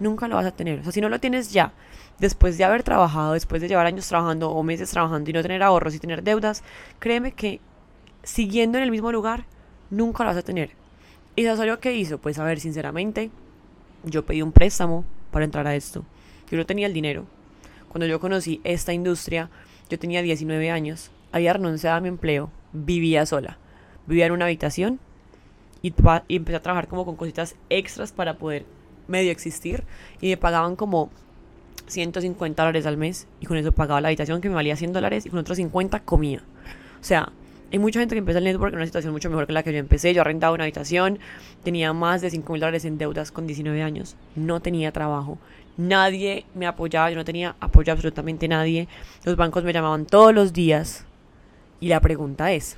[0.00, 0.80] nunca lo vas a tener.
[0.80, 1.72] O sea, si no lo tienes ya,
[2.18, 5.62] después de haber trabajado, después de llevar años trabajando o meses trabajando y no tener
[5.62, 6.62] ahorros y tener deudas,
[6.98, 7.60] créeme que
[8.22, 9.44] siguiendo en el mismo lugar,
[9.90, 10.70] nunca lo vas a tener.
[11.36, 12.18] ¿Y Sasorio qué hizo?
[12.18, 13.30] Pues a ver, sinceramente,
[14.04, 16.04] yo pedí un préstamo para entrar a esto.
[16.50, 17.26] Yo no tenía el dinero.
[17.88, 19.50] Cuando yo conocí esta industria,
[19.88, 23.58] yo tenía 19 años, había renunciado a mi empleo, vivía sola.
[24.06, 24.98] Vivía en una habitación
[25.82, 25.94] y,
[26.28, 28.64] y empecé a trabajar como con cositas extras para poder
[29.06, 29.84] medio existir.
[30.20, 31.10] Y me pagaban como
[31.88, 35.26] 150 dólares al mes y con eso pagaba la habitación que me valía 100 dólares
[35.26, 36.42] y con otros 50 comía.
[37.00, 37.32] O sea,
[37.70, 39.72] hay mucha gente que empieza el network en una situación mucho mejor que la que
[39.72, 40.14] yo empecé.
[40.14, 41.18] Yo arrendaba una habitación,
[41.62, 45.38] tenía más de 5 mil dólares en deudas con 19 años, no tenía trabajo,
[45.76, 48.88] nadie me apoyaba, yo no tenía apoyo absolutamente nadie.
[49.24, 51.04] Los bancos me llamaban todos los días.
[51.80, 52.76] Y la pregunta es,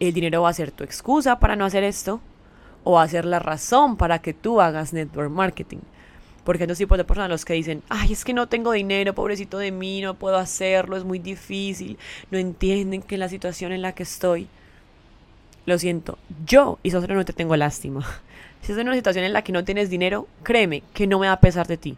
[0.00, 2.20] ¿el dinero va a ser tu excusa para no hacer esto?
[2.84, 5.78] ¿O va a ser la razón para que tú hagas network marketing?
[6.46, 9.58] Porque dos tipos de personas los que dicen, ay, es que no tengo dinero, pobrecito
[9.58, 11.98] de mí, no puedo hacerlo, es muy difícil,
[12.30, 14.46] no entienden que la situación en la que estoy.
[15.66, 18.06] Lo siento, yo, y solo no te tengo lástima.
[18.62, 21.26] Si estás en una situación en la que no tienes dinero, créeme que no me
[21.28, 21.96] va a pesar de ti,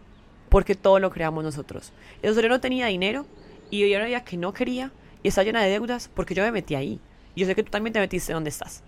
[0.49, 1.93] porque todo lo creamos nosotros.
[2.23, 3.25] Y solo no tenía dinero
[3.71, 4.91] y yo era que no quería
[5.23, 7.01] y está llena de deudas porque yo me metí ahí.
[7.37, 8.83] Yo sé que tú también te metiste donde estás.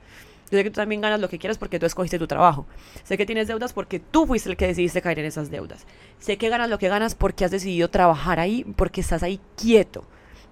[0.50, 2.66] Yo sé que tú también ganas lo que quieras porque tú escogiste tu trabajo.
[3.04, 5.86] Sé que tienes deudas porque tú fuiste el que decidiste caer en esas deudas.
[6.18, 10.04] Sé que ganas lo que ganas porque has decidido trabajar ahí, porque estás ahí quieto.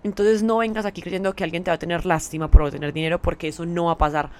[0.05, 2.93] Entonces no vengas aquí creyendo que alguien te va a tener lástima por no tener
[2.93, 4.31] dinero porque eso no va a pasar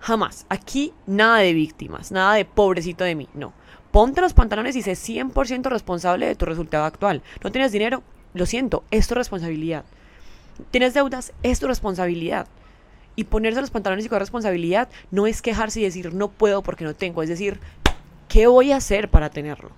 [0.00, 0.46] jamás.
[0.48, 3.52] Aquí nada de víctimas, nada de pobrecito de mí, no.
[3.90, 7.22] Ponte los pantalones y sé 100% responsable de tu resultado actual.
[7.42, 8.02] No tienes dinero,
[8.34, 9.84] lo siento, es tu responsabilidad.
[10.70, 12.46] Tienes deudas, es tu responsabilidad.
[13.18, 16.84] Y ponerse los pantalones y con responsabilidad no es quejarse y decir no puedo porque
[16.84, 17.58] no tengo, es decir,
[18.28, 19.70] ¿qué voy a hacer para tenerlo?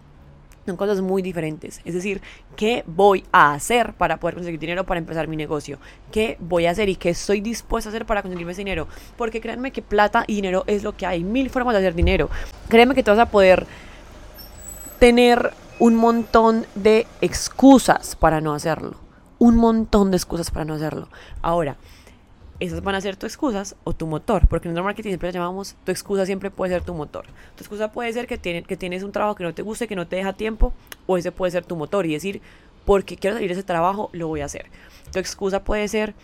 [0.67, 1.81] Son cosas muy diferentes.
[1.87, 2.21] Es decir,
[2.55, 5.79] ¿qué voy a hacer para poder conseguir dinero para empezar mi negocio?
[6.13, 8.89] ¿Qué voy a hacer y qué estoy dispuesto a hacer para conseguirme ese dinero?
[9.17, 11.25] Porque créanme que plata y dinero es lo que hay.
[11.25, 12.29] Mil formas de hacer dinero.
[12.69, 13.67] Créanme que te vas a poder
[14.99, 18.99] tener un montón de excusas para no hacerlo.
[19.39, 21.09] Un montón de excusas para no hacerlo.
[21.41, 21.79] Ahora,
[22.61, 25.77] esas van a ser tus excusas o tu motor, porque en el marketing siempre llamamos,
[25.85, 27.25] tu excusa siempre puede ser tu motor.
[27.57, 30.17] Tu excusa puede ser que, tienes un trabajo que no te guste, que no te
[30.17, 30.75] deja tiempo,
[31.07, 32.43] o ese puede ser tu motor y decir,
[32.85, 34.67] porque quiero salir de ese trabajo, lo voy a hacer.
[35.11, 36.15] Tu excusa puede ser,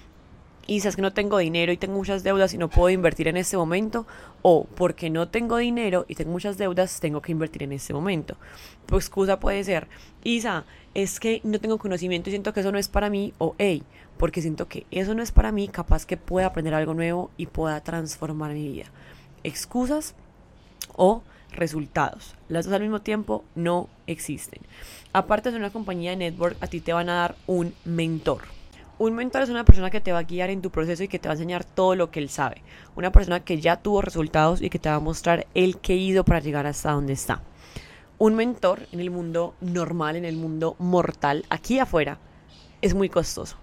[0.66, 3.38] y sabes que no tengo dinero y tengo muchas deudas y no puedo invertir en
[3.38, 4.06] este momento,
[4.42, 8.36] o porque no tengo dinero y tengo muchas deudas, tengo que invertir en este momento.
[8.84, 9.88] Tu excusa puede ser,
[10.22, 13.54] Isa, es que no tengo conocimiento y siento que eso no es para mí, o
[13.58, 13.82] hey,
[14.18, 17.46] porque siento que eso no es para mí, capaz que pueda aprender algo nuevo y
[17.46, 18.86] pueda transformar mi vida.
[19.44, 20.14] Excusas
[20.94, 22.34] o resultados.
[22.48, 24.60] Las dos al mismo tiempo no existen.
[25.12, 28.42] Aparte de una compañía de network, a ti te van a dar un mentor.
[28.98, 31.18] Un mentor es una persona que te va a guiar en tu proceso y que
[31.18, 32.62] te va a enseñar todo lo que él sabe.
[32.96, 36.24] Una persona que ya tuvo resultados y que te va a mostrar el que hizo
[36.24, 37.42] para llegar hasta donde está.
[38.16, 42.18] Un mentor en el mundo normal, en el mundo mortal, aquí afuera,
[42.80, 43.58] es muy costoso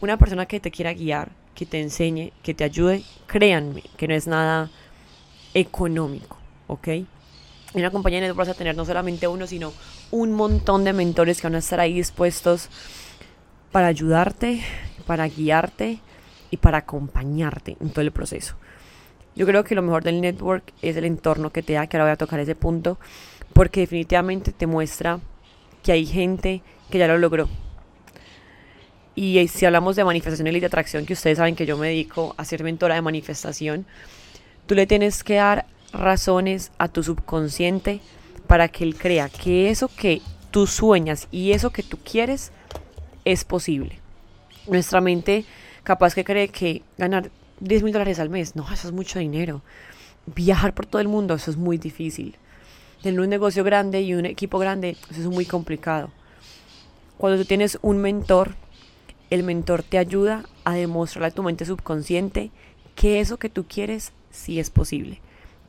[0.00, 4.14] una persona que te quiera guiar, que te enseñe, que te ayude, créanme que no
[4.14, 4.70] es nada
[5.54, 6.88] económico, ¿ok?
[6.88, 7.06] En
[7.74, 9.72] una compañía de vas a tener no solamente uno, sino
[10.10, 12.68] un montón de mentores que van a estar ahí dispuestos
[13.72, 14.62] para ayudarte,
[15.06, 16.00] para guiarte
[16.50, 18.54] y para acompañarte en todo el proceso.
[19.34, 22.04] Yo creo que lo mejor del network es el entorno que te da, que ahora
[22.04, 22.98] voy a tocar ese punto,
[23.52, 25.20] porque definitivamente te muestra
[25.82, 27.48] que hay gente que ya lo logró.
[29.16, 32.34] Y si hablamos de manifestación y de atracción, que ustedes saben que yo me dedico
[32.36, 33.86] a ser mentora de manifestación,
[34.66, 38.00] tú le tienes que dar razones a tu subconsciente
[38.46, 42.52] para que él crea que eso que tú sueñas y eso que tú quieres
[43.24, 43.98] es posible.
[44.66, 45.46] Nuestra mente
[45.82, 49.62] capaz que cree que ganar 10 mil dólares al mes, no, eso es mucho dinero.
[50.26, 52.36] Viajar por todo el mundo, eso es muy difícil.
[53.02, 56.10] Tener un negocio grande y un equipo grande, eso es muy complicado.
[57.16, 58.54] Cuando tú tienes un mentor,
[59.30, 62.50] el mentor te ayuda a demostrarle a tu mente subconsciente
[62.94, 65.20] que eso que tú quieres sí es posible,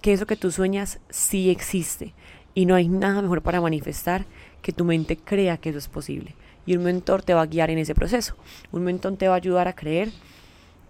[0.01, 2.13] que eso que tú sueñas sí existe.
[2.53, 4.25] Y no hay nada mejor para manifestar
[4.61, 6.33] que tu mente crea que eso es posible.
[6.65, 8.35] Y un mentor te va a guiar en ese proceso.
[8.71, 10.09] Un mentor te va a ayudar a creer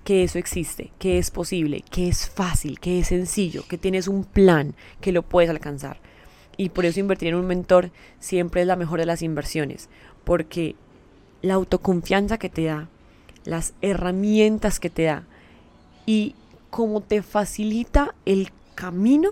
[0.03, 4.23] que eso existe, que es posible, que es fácil, que es sencillo, que tienes un
[4.23, 5.99] plan, que lo puedes alcanzar.
[6.55, 9.89] Y por eso invertir en un mentor siempre es la mejor de las inversiones,
[10.23, 10.75] porque
[11.41, 12.87] la autoconfianza que te da,
[13.45, 15.23] las herramientas que te da
[16.05, 16.35] y
[16.69, 19.31] cómo te facilita el camino,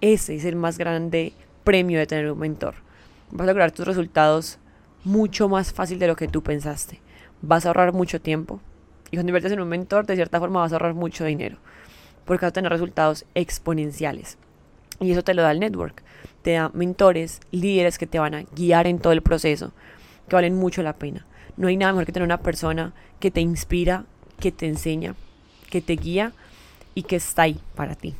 [0.00, 1.32] ese es el más grande
[1.64, 2.74] premio de tener un mentor.
[3.30, 4.58] Vas a lograr tus resultados
[5.04, 7.00] mucho más fácil de lo que tú pensaste.
[7.42, 8.60] Vas a ahorrar mucho tiempo.
[9.10, 11.58] Y cuando inviertes en un mentor, de cierta forma vas a ahorrar mucho dinero.
[12.24, 14.38] Porque vas a tener resultados exponenciales.
[15.00, 16.02] Y eso te lo da el network.
[16.42, 19.72] Te da mentores, líderes que te van a guiar en todo el proceso,
[20.28, 21.26] que valen mucho la pena.
[21.56, 24.04] No hay nada mejor que tener una persona que te inspira,
[24.40, 25.14] que te enseña,
[25.70, 26.32] que te guía
[26.94, 28.14] y que está ahí para ti.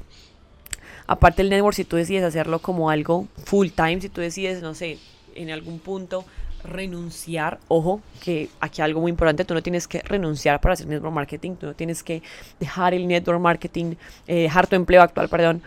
[1.07, 4.75] Aparte el network, si tú decides hacerlo como algo full time, si tú decides, no
[4.75, 4.99] sé,
[5.35, 6.25] en algún punto
[6.65, 11.15] renunciar, ojo, que aquí algo muy importante, tú no tienes que renunciar para hacer network
[11.15, 12.23] marketing, tú no tienes que
[12.59, 13.95] dejar el network marketing,
[14.27, 15.63] eh, dejar tu empleo actual, perdón,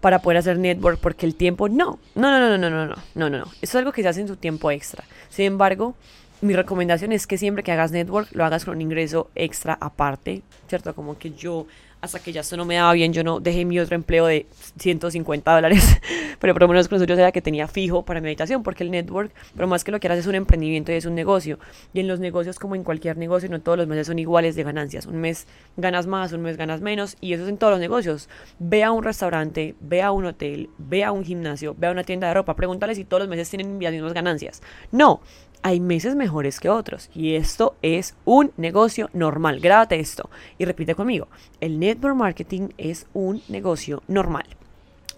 [0.00, 3.30] para poder hacer network, porque el tiempo, no, no, no, no, no, no, no, no,
[3.30, 5.04] no, no, eso es algo que se hace en tu tiempo extra.
[5.28, 5.94] Sin embargo,
[6.40, 10.42] mi recomendación es que siempre que hagas network, lo hagas con un ingreso extra aparte,
[10.68, 10.94] ¿cierto?
[10.94, 11.66] Como que yo
[12.00, 14.46] hasta que ya esto no me daba bien, yo no dejé mi otro empleo de
[14.78, 16.00] 150 dólares,
[16.40, 18.84] pero por lo menos con eso yo sabía que tenía fijo para mi habitación, porque
[18.84, 21.58] el network, pero más que lo que haces es un emprendimiento y es un negocio.
[21.92, 24.62] Y en los negocios, como en cualquier negocio, no todos los meses son iguales de
[24.62, 25.06] ganancias.
[25.06, 28.28] Un mes ganas más, un mes ganas menos, y eso es en todos los negocios.
[28.58, 32.04] Ve a un restaurante, ve a un hotel, ve a un gimnasio, ve a una
[32.04, 34.62] tienda de ropa, pregúntale si todos los meses tienen las mismas ganancias.
[34.92, 35.20] No,
[35.62, 39.60] hay meses mejores que otros y esto es un negocio normal.
[39.60, 41.28] Grábate esto y repite conmigo.
[41.60, 44.46] El network marketing es un negocio normal.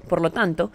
[0.09, 0.71] Por lo tanto,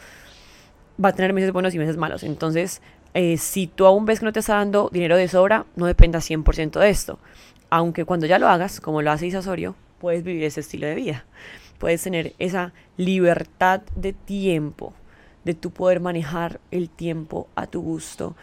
[1.04, 2.23] va a tener meses buenos y meses malos.
[2.23, 2.82] Entonces,
[3.13, 6.30] eh, si tú aún ves que no te está dando dinero de sobra, no dependas
[6.30, 7.19] 100% de esto.
[7.69, 11.25] Aunque cuando ya lo hagas, como lo hace Isasorio, puedes vivir ese estilo de vida.
[11.80, 14.93] Puedes tener esa libertad de tiempo,
[15.43, 18.36] de tu poder manejar el tiempo a tu gusto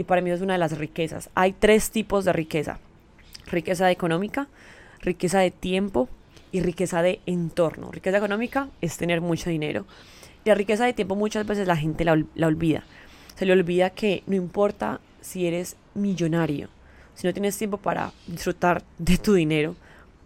[0.00, 1.28] y para mí es una de las riquezas.
[1.34, 2.78] Hay tres tipos de riqueza.
[3.48, 4.48] Riqueza económica,
[5.02, 6.08] riqueza de tiempo
[6.52, 7.92] y riqueza de entorno.
[7.92, 9.84] Riqueza económica es tener mucho dinero.
[10.42, 12.84] Y la riqueza de tiempo muchas veces la gente la, la olvida.
[13.36, 16.70] Se le olvida que no importa si eres millonario,
[17.14, 19.76] si no tienes tiempo para disfrutar de tu dinero,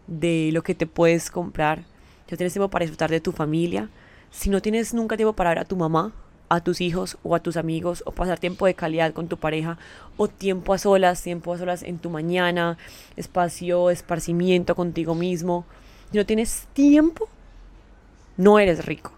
[0.06, 1.80] de lo que te puedes comprar,
[2.28, 3.88] si no tienes tiempo para disfrutar de tu familia,
[4.30, 6.12] si no tienes nunca tiempo para ver a tu mamá,
[6.54, 9.78] a tus hijos o a tus amigos o pasar tiempo de calidad con tu pareja
[10.16, 12.78] o tiempo a solas, tiempo a solas en tu mañana,
[13.16, 15.64] espacio, esparcimiento contigo mismo.
[16.10, 17.28] Si no tienes tiempo,
[18.36, 19.12] no eres rico.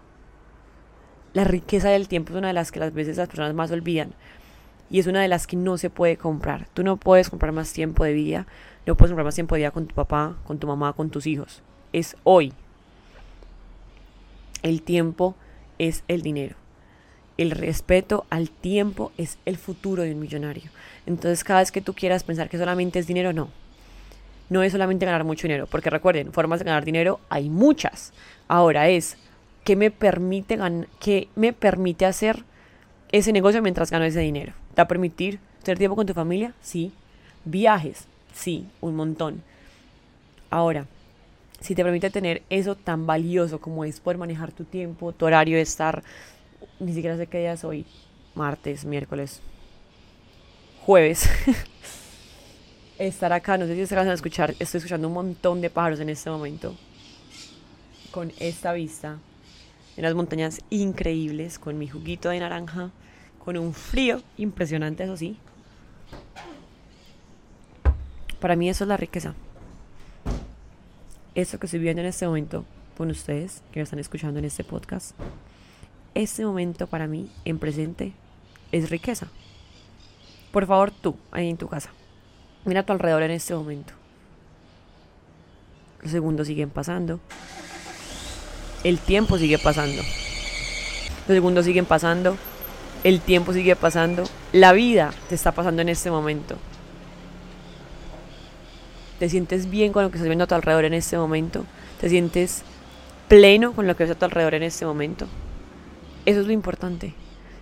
[1.33, 4.13] La riqueza del tiempo es una de las que las veces las personas más olvidan
[4.89, 6.67] y es una de las que no se puede comprar.
[6.73, 8.47] Tú no puedes comprar más tiempo de vida,
[8.85, 11.27] no puedes comprar más tiempo de vida con tu papá, con tu mamá, con tus
[11.27, 11.61] hijos.
[11.93, 12.53] Es hoy.
[14.63, 15.35] El tiempo
[15.77, 16.55] es el dinero
[17.37, 20.69] el respeto al tiempo es el futuro de un millonario.
[21.05, 23.49] Entonces cada vez que tú quieras pensar que solamente es dinero, no.
[24.49, 28.13] No es solamente ganar mucho dinero, porque recuerden, formas de ganar dinero hay muchas.
[28.47, 29.17] Ahora es,
[29.63, 30.57] ¿qué me permite,
[30.99, 32.43] qué me permite hacer
[33.11, 34.53] ese negocio mientras gano ese dinero?
[34.69, 36.53] ¿Te va a permitir tener tiempo con tu familia?
[36.61, 36.91] Sí.
[37.43, 38.05] ¿Viajes?
[38.33, 39.43] Sí, un montón.
[40.49, 40.85] Ahora,
[41.59, 45.57] si te permite tener eso tan valioso como es poder manejar tu tiempo, tu horario,
[45.57, 46.03] estar
[46.79, 47.85] ni siquiera sé qué día es hoy,
[48.35, 49.41] martes, miércoles,
[50.85, 51.29] jueves,
[52.97, 55.99] estar acá, no sé si se van a escuchar, estoy escuchando un montón de pájaros
[55.99, 56.75] en este momento,
[58.11, 59.17] con esta vista,
[59.95, 62.91] en las montañas increíbles, con mi juguito de naranja,
[63.43, 65.37] con un frío impresionante, eso sí.
[68.39, 69.33] Para mí eso es la riqueza.
[71.33, 72.65] Eso que estoy viendo en este momento
[72.97, 75.15] con ustedes, que me están escuchando en este podcast,
[76.17, 78.13] este momento para mí en presente
[78.71, 79.27] es riqueza.
[80.51, 81.89] Por favor, tú, ahí en tu casa.
[82.65, 83.93] Mira a tu alrededor en este momento.
[86.01, 87.19] Los segundos siguen pasando.
[88.83, 90.01] El tiempo sigue pasando.
[90.01, 92.37] Los segundos siguen pasando.
[93.03, 94.23] El tiempo sigue pasando.
[94.53, 96.57] La vida te está pasando en este momento.
[99.19, 101.65] ¿Te sientes bien con lo que estás viendo a tu alrededor en este momento?
[101.99, 102.63] ¿Te sientes
[103.27, 105.27] pleno con lo que ves a tu alrededor en este momento?
[106.27, 107.13] Eso es lo importante.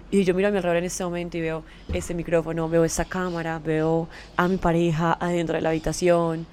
[0.10, 3.06] Y yo miro a mi alrededor en este momento y veo este micrófono, veo esta
[3.06, 6.48] cámara, veo a mi pareja adentro de la habitación,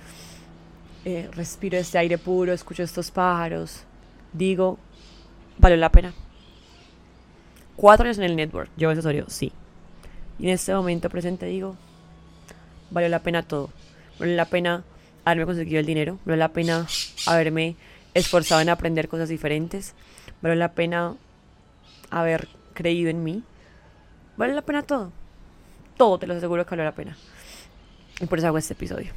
[1.06, 3.84] eh, respiro este aire puro, escucho estos pájaros,
[4.34, 4.78] digo,
[5.56, 6.12] valió la pena.
[7.76, 9.50] Cuatro años en el network, yo asesorio, sí.
[10.38, 11.76] Y en este momento presente digo,
[12.90, 13.70] valió la pena todo.
[14.18, 14.84] Valió la pena
[15.24, 16.86] haberme conseguido el dinero, valió la pena
[17.26, 17.74] haberme
[18.12, 19.94] esforzado en aprender cosas diferentes,
[20.42, 21.16] valió la pena
[22.12, 23.42] haber creído en mí,
[24.36, 25.12] vale la pena todo.
[25.96, 27.16] Todo te lo aseguro que vale la pena.
[28.20, 29.12] Y por eso hago este episodio.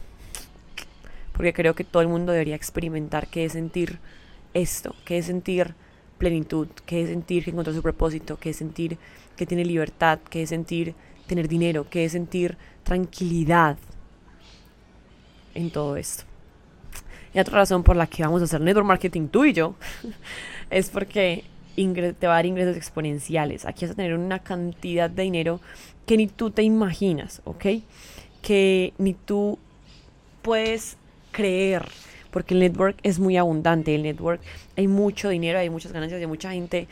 [1.34, 4.00] Porque creo que todo el mundo debería experimentar qué es sentir
[4.54, 5.76] esto, qué es sentir
[6.18, 8.98] plenitud, qué es sentir que encontró su propósito, qué es sentir
[9.36, 10.96] que tiene libertad, qué es sentir
[11.28, 13.78] tener dinero, qué es sentir tranquilidad
[15.54, 16.24] en todo esto.
[17.34, 19.76] Y otra razón por la que vamos a hacer network marketing tú y yo
[20.70, 21.44] es porque
[21.76, 23.66] te va a dar ingresos exponenciales.
[23.66, 25.60] Aquí vas a tener una cantidad de dinero
[26.06, 27.66] que ni tú te imaginas, ¿ok?
[28.42, 29.60] Que ni tú
[30.42, 30.98] puedes
[31.32, 31.86] creer,
[32.32, 33.94] porque el network es muy abundante.
[33.94, 34.42] El network
[34.78, 36.88] hay mucho dinero, hay muchas ganancias, hay mucha gente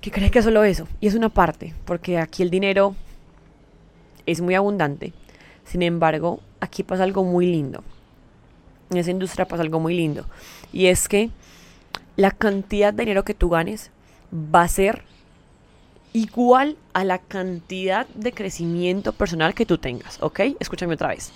[0.00, 0.86] que cree que es solo eso.
[1.00, 2.94] Y es una parte, porque aquí el dinero
[4.26, 5.12] es muy abundante.
[5.64, 7.82] Sin embargo, aquí pasa algo muy lindo.
[8.90, 10.26] En esa industria pasa algo muy lindo.
[10.72, 11.30] Y es que
[12.16, 13.90] la cantidad de dinero que tú ganes
[14.32, 15.02] va a ser
[16.12, 20.40] igual a la cantidad de crecimiento personal que tú tengas, ¿ok?
[20.60, 21.32] Escúchame otra vez.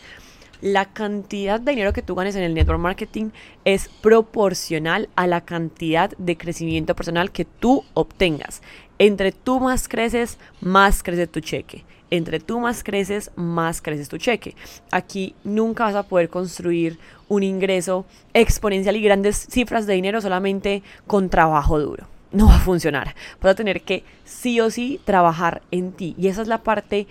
[0.63, 3.31] La cantidad de dinero que tú ganes en el network marketing
[3.65, 8.63] es proporcional a la cantidad de crecimiento personal que tú obtengas.
[8.99, 11.85] Entre tú más creces, más crece tu cheque.
[12.11, 14.57] Entre tú más creces, más creces tu cheque.
[14.91, 20.83] Aquí nunca vas a poder construir un ingreso exponencial y grandes cifras de dinero solamente
[21.07, 22.07] con trabajo duro.
[22.33, 23.15] No va a funcionar.
[23.41, 26.15] Vas a tener que sí o sí trabajar en ti.
[26.19, 27.07] Y esa es la parte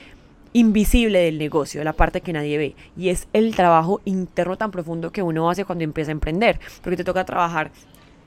[0.54, 2.76] invisible del negocio, la parte que nadie ve.
[2.98, 6.60] Y es el trabajo interno tan profundo que uno hace cuando empieza a emprender.
[6.82, 7.72] Porque te toca trabajar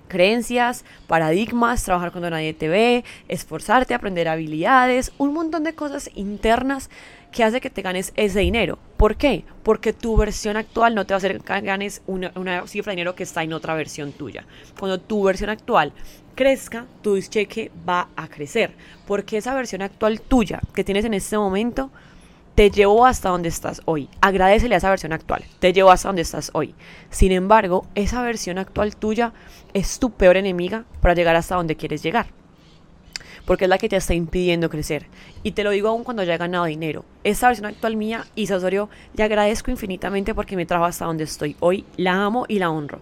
[0.08, 6.90] creencias, paradigmas, trabajar cuando nadie te ve, esforzarte, aprender habilidades, un montón de cosas internas
[7.32, 8.78] que hace que te ganes ese dinero.
[8.96, 9.44] ¿Por qué?
[9.62, 12.96] Porque tu versión actual no te va a hacer que ganes una, una cifra de
[12.96, 14.44] dinero que está en otra versión tuya.
[14.78, 15.92] Cuando tu versión actual
[16.34, 18.72] crezca, tu cheque va a crecer.
[19.06, 21.90] Porque esa versión actual tuya que tienes en este momento
[22.54, 24.08] te llevó hasta donde estás hoy.
[24.20, 25.44] Agradecele a esa versión actual.
[25.58, 26.74] Te llevó hasta donde estás hoy.
[27.10, 29.32] Sin embargo, esa versión actual tuya
[29.72, 32.26] es tu peor enemiga para llegar hasta donde quieres llegar.
[33.46, 35.06] Porque es la que te está impidiendo crecer.
[35.42, 37.04] Y te lo digo aún cuando ya he ganado dinero.
[37.24, 41.56] Esa versión actual mía, Isa Osorio, le agradezco infinitamente porque me trajo hasta donde estoy
[41.58, 41.84] hoy.
[41.96, 43.00] La amo y la honro.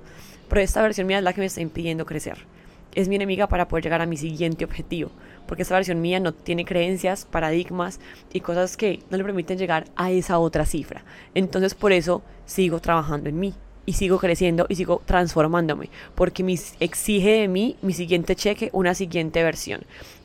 [0.49, 2.47] Pero esta versión mía es la que me está impidiendo crecer.
[2.95, 5.11] Es mi enemiga para poder llegar a mi siguiente objetivo
[5.51, 7.99] porque esta versión mía no tiene creencias, paradigmas
[8.33, 11.03] y cosas que no le permiten llegar a esa otra cifra.
[11.35, 13.53] Entonces por eso sigo trabajando en mí
[13.85, 18.95] y sigo creciendo y sigo transformándome, porque me exige de mí mi siguiente cheque, una
[18.95, 19.81] siguiente versión.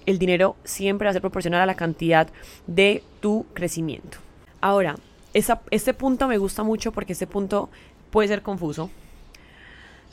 [0.05, 2.27] El dinero siempre va a ser proporcional a la cantidad
[2.67, 4.19] de tu crecimiento.
[4.61, 4.95] Ahora,
[5.33, 7.71] este punto me gusta mucho porque este punto
[8.11, 8.91] puede ser confuso.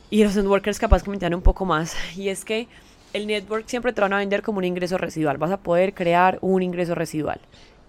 [0.08, 1.94] Y los networkers capaz entiendan un poco más.
[2.16, 2.66] Y es que
[3.12, 5.38] el network siempre te van a vender como un ingreso residual.
[5.38, 7.40] Vas a poder crear un ingreso residual.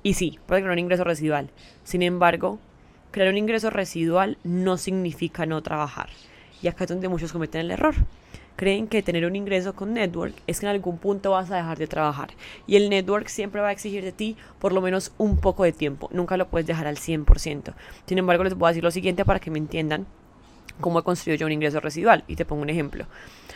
[0.04, 1.50] Y sí, puedes crear un ingreso residual.
[1.84, 2.60] Sin embargo,
[3.12, 6.10] crear un ingreso residual no significa no trabajar.
[6.62, 7.96] Y acá es donde muchos cometen el error.
[8.56, 11.78] Creen que tener un ingreso con network es que en algún punto vas a dejar
[11.78, 12.30] de trabajar.
[12.68, 15.72] Y el network siempre va a exigir de ti por lo menos un poco de
[15.72, 16.10] tiempo.
[16.12, 17.74] Nunca lo puedes dejar al 100%.
[18.06, 20.06] Sin embargo, les voy a decir lo siguiente para que me entiendan
[20.82, 22.24] cómo he construido yo un ingreso residual.
[22.28, 23.06] Y te pongo un ejemplo.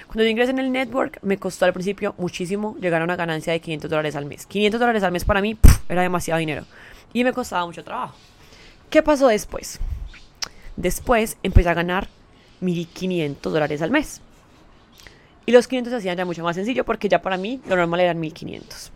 [0.07, 3.53] Cuando yo ingresé en el network, me costó al principio muchísimo llegar a una ganancia
[3.53, 4.45] de 500 dólares al mes.
[4.45, 5.57] 500 dólares al mes para mí
[5.89, 6.63] era demasiado dinero.
[7.13, 8.15] Y me costaba mucho trabajo.
[8.89, 9.80] ¿Qué pasó después?
[10.78, 12.07] Después empecé a ganar
[12.61, 14.22] 1500 dólares al mes.
[15.45, 17.99] Y los 500 se hacían ya mucho más sencillo porque ya para mí lo normal
[18.01, 18.91] eran 1500.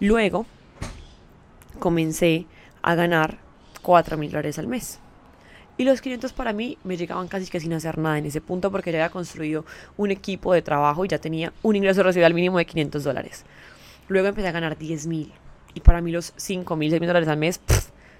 [0.00, 0.46] Luego
[1.78, 2.46] comencé
[2.82, 3.38] a ganar
[3.82, 5.00] 4000 dólares al mes.
[5.78, 8.72] Y los 500 para mí me llegaban casi que sin hacer nada en ese punto
[8.72, 9.64] porque ya había construido
[9.96, 13.44] un equipo de trabajo y ya tenía un ingreso residual mínimo de 500 dólares.
[14.08, 15.32] Luego empecé a ganar 10 mil.
[15.74, 17.60] Y para mí los 5 mil, 6 mil dólares al mes,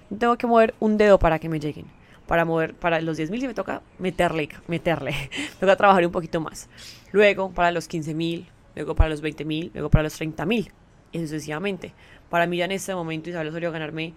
[0.09, 1.87] no tengo que mover un dedo para que me lleguen.
[2.27, 5.11] Para mover, para los 10 mil, si me toca meterle, meterle.
[5.11, 5.29] me
[5.59, 6.69] toca trabajar un poquito más.
[7.11, 10.71] Luego, para los 15 mil, luego para los 20 mil, luego para los 30 mil.
[11.11, 11.93] Y sucesivamente.
[12.29, 14.13] Para mí ya en este momento Isabel Osorio ganarme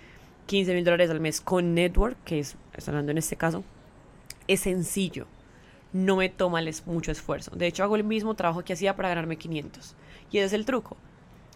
[0.47, 3.65] 15 mil dólares al mes con Network, que es, estoy hablando en este caso,
[4.49, 5.27] es sencillo.
[5.93, 7.51] No me toma mucho esfuerzo.
[7.55, 9.95] De hecho, hago el mismo trabajo que hacía para ganarme 500.
[10.31, 10.97] Y ese es el truco.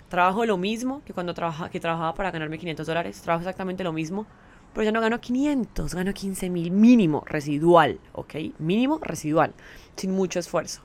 [0.08, 3.20] Trabajo lo mismo que cuando trabaja, que trabajaba para ganarme 500 dólares.
[3.22, 4.26] Trabajo exactamente lo mismo.
[4.74, 8.34] Pero ya no gano 500, gano 15 mil mínimo residual, ¿ok?
[8.58, 9.54] Mínimo residual,
[9.96, 10.82] sin mucho esfuerzo.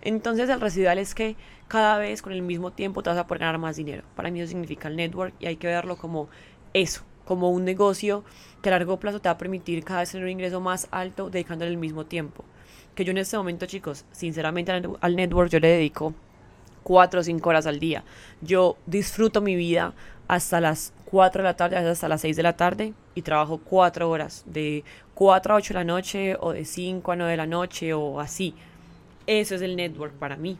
[0.00, 1.36] Entonces el residual es que
[1.68, 4.02] cada vez con el mismo tiempo te vas a poder ganar más dinero.
[4.16, 6.28] Para mí eso significa el network y hay que verlo como
[6.72, 8.24] eso, como un negocio
[8.62, 11.30] que a largo plazo te va a permitir cada vez tener un ingreso más alto
[11.30, 12.44] dedicándole el mismo tiempo.
[12.94, 16.14] Que yo en este momento, chicos, sinceramente al network yo le dedico
[16.84, 18.04] 4 o 5 horas al día.
[18.40, 19.94] Yo disfruto mi vida
[20.28, 24.08] hasta las 4 de la tarde, hasta las 6 de la tarde y trabajo 4
[24.08, 27.46] horas, de 4 a 8 de la noche o de 5 a 9 de la
[27.46, 28.54] noche o así.
[29.26, 30.58] Eso es el network para mí.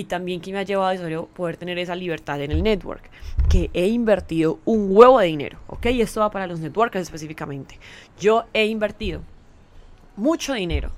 [0.00, 3.02] Y también que me ha llevado a poder tener esa libertad en el network,
[3.50, 5.84] que he invertido un huevo de dinero, ¿ok?
[5.86, 7.78] Y esto va para los networkers específicamente.
[8.18, 9.20] Yo he invertido
[10.16, 10.90] mucho dinero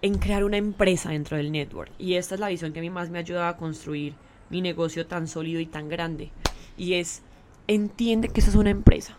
[0.00, 1.92] en crear una empresa dentro del network.
[1.98, 4.14] Y esta es la visión que a mí más me ha ayudado a construir
[4.48, 6.30] mi negocio tan sólido y tan grande.
[6.78, 7.20] Y es,
[7.66, 9.18] entiende que eso es una empresa.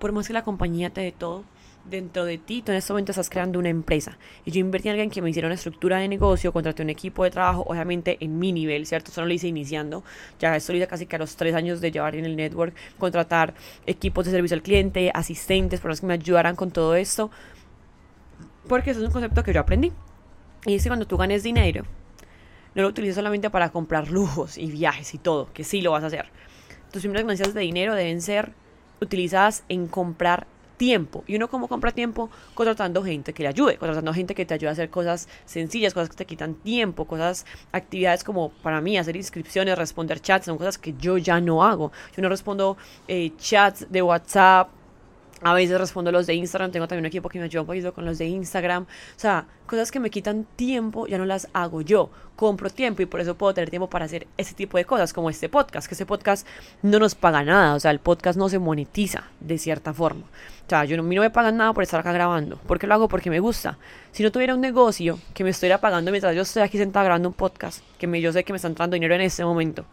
[0.00, 1.44] Por más que la compañía te dé todo,
[1.84, 4.16] dentro de ti, tú en este momento estás creando una empresa.
[4.44, 7.24] Y yo invertí en alguien que me hiciera una estructura de negocio, contraté un equipo
[7.24, 9.10] de trabajo, obviamente en mi nivel, ¿cierto?
[9.10, 10.04] Eso no lo hice iniciando.
[10.38, 13.54] Ya estoy casi que a los tres años de llevar en el network, contratar
[13.86, 17.30] equipos de servicio al cliente, asistentes, personas que me ayudaran con todo esto.
[18.68, 19.92] Porque eso es un concepto que yo aprendí.
[20.66, 21.84] Y es que cuando tú ganes dinero,
[22.74, 26.04] no lo utilices solamente para comprar lujos y viajes y todo, que sí lo vas
[26.04, 26.26] a hacer.
[26.92, 28.52] Tus primeras ganancias de dinero deben ser
[29.00, 30.46] utilizadas en comprar
[30.82, 31.22] tiempo.
[31.28, 34.70] Y uno como compra tiempo contratando gente que le ayude, contratando gente que te ayude
[34.70, 39.14] a hacer cosas sencillas, cosas que te quitan tiempo, cosas, actividades como para mí hacer
[39.14, 41.92] inscripciones, responder chats, son cosas que yo ya no hago.
[42.16, 42.76] Yo no respondo
[43.06, 44.70] eh, chats de WhatsApp,
[45.44, 47.92] a veces respondo los de Instagram, tengo también un equipo que me ayuda un poquito
[47.92, 48.84] con los de Instagram.
[48.84, 48.86] O
[49.18, 52.10] sea, cosas que me quitan tiempo, ya no las hago yo.
[52.36, 55.30] Compro tiempo y por eso puedo tener tiempo para hacer ese tipo de cosas, como
[55.30, 56.46] este podcast, que este podcast
[56.82, 60.22] no nos paga nada, o sea, el podcast no se monetiza de cierta forma.
[60.22, 62.56] O sea, yo no, a mí no me pagan nada por estar acá grabando.
[62.56, 63.08] ¿Por qué lo hago?
[63.08, 63.78] Porque me gusta.
[64.12, 67.28] Si no tuviera un negocio que me estuviera pagando mientras yo estoy aquí sentada grabando
[67.28, 69.84] un podcast, que yo sé que me está entrando dinero en este momento,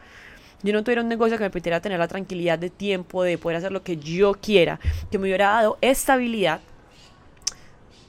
[0.62, 3.57] yo no tuviera un negocio que me permitiera tener la tranquilidad de tiempo, de poder
[3.57, 4.80] hacer lo que yo quiera,
[5.10, 6.60] que me hubiera dado estabilidad,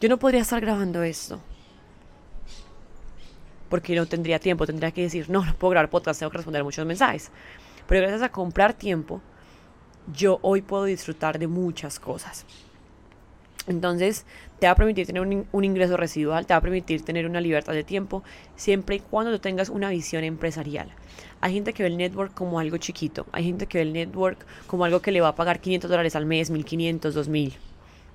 [0.01, 1.41] yo no podría estar grabando esto.
[3.69, 6.65] Porque no tendría tiempo, tendría que decir, no, no puedo grabar podcast, tengo que responder
[6.65, 7.31] muchos mensajes.
[7.87, 9.21] Pero gracias a comprar tiempo,
[10.13, 12.47] yo hoy puedo disfrutar de muchas cosas.
[13.67, 14.25] Entonces,
[14.61, 17.73] te va a permitir tener un, ingreso residual, te va a permitir tener una libertad
[17.73, 18.23] de tiempo,
[18.57, 20.91] siempre y cuando tú tengas una visión empresarial.
[21.41, 23.27] Hay gente que ve el network como algo chiquito.
[23.33, 26.15] Hay gente que ve el network como algo que le va a pagar 500 dólares
[26.15, 27.55] al mes, 1500, 2000.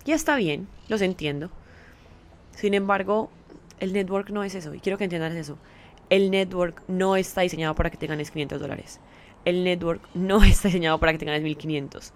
[0.05, 1.49] Y está bien, los entiendo.
[2.51, 3.31] Sin embargo,
[3.79, 4.75] el network no es eso.
[4.75, 5.57] Y quiero que entiendas eso.
[6.11, 8.99] El network no está diseñado para que te ganes 500 dólares.
[9.45, 12.13] El network no está diseñado para que te ganes 1500.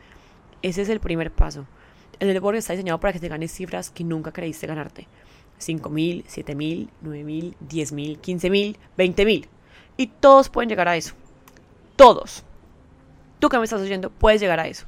[0.62, 1.66] Ese es el primer paso.
[2.20, 5.08] El network está diseñado para que te ganes cifras que nunca creíste ganarte.
[5.58, 9.48] 5000, 7000, 9000, 10000, 15000, 20000.
[9.98, 11.14] Y todos pueden llegar a eso.
[11.96, 12.44] Todos.
[13.40, 14.86] Tú que me estás oyendo, puedes llegar a eso.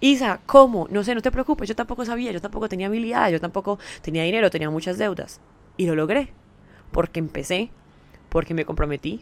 [0.00, 0.88] Isa, ¿cómo?
[0.90, 4.22] No sé, no te preocupes, yo tampoco sabía, yo tampoco tenía habilidad, yo tampoco tenía
[4.22, 5.40] dinero, tenía muchas deudas.
[5.76, 6.32] Y lo logré.
[6.90, 7.70] Porque empecé,
[8.30, 9.20] porque me comprometí,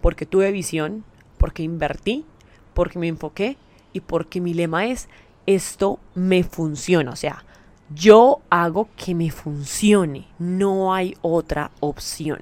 [0.00, 1.04] porque tuve visión,
[1.38, 2.24] porque invertí,
[2.72, 3.58] porque me enfoqué
[3.92, 5.08] y porque mi lema es,
[5.46, 7.10] esto me funciona.
[7.12, 7.44] O sea,
[7.94, 12.40] yo hago que me funcione, no hay otra opción.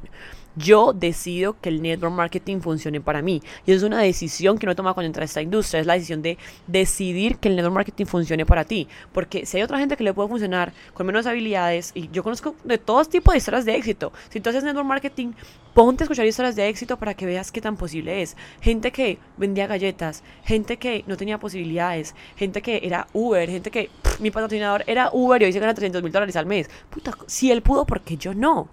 [0.57, 3.43] Yo decido que el network marketing funcione para mí.
[3.67, 5.81] Y es una decisión que no he tomado cuando entré a esta industria.
[5.81, 6.39] Es la decisión de
[6.69, 8.87] decidir que el network marketing funcione para ti.
[9.13, 12.55] Porque si hay otra gente que le puede funcionar con menos habilidades, y yo conozco
[12.63, 14.13] de todos tipos de historias de éxito.
[14.29, 15.33] Si tú haces network marketing,
[15.75, 18.37] ponte a escuchar historias de éxito para que veas qué tan posible es.
[18.61, 23.91] Gente que vendía galletas, gente que no tenía posibilidades, gente que era Uber, gente que
[24.21, 26.71] mi patrocinador era Uber y hoy se gana 300 mil dólares al mes.
[26.91, 28.69] Puta, si él pudo, ¿por qué yo no?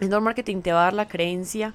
[0.00, 1.74] El network marketing te va a dar la creencia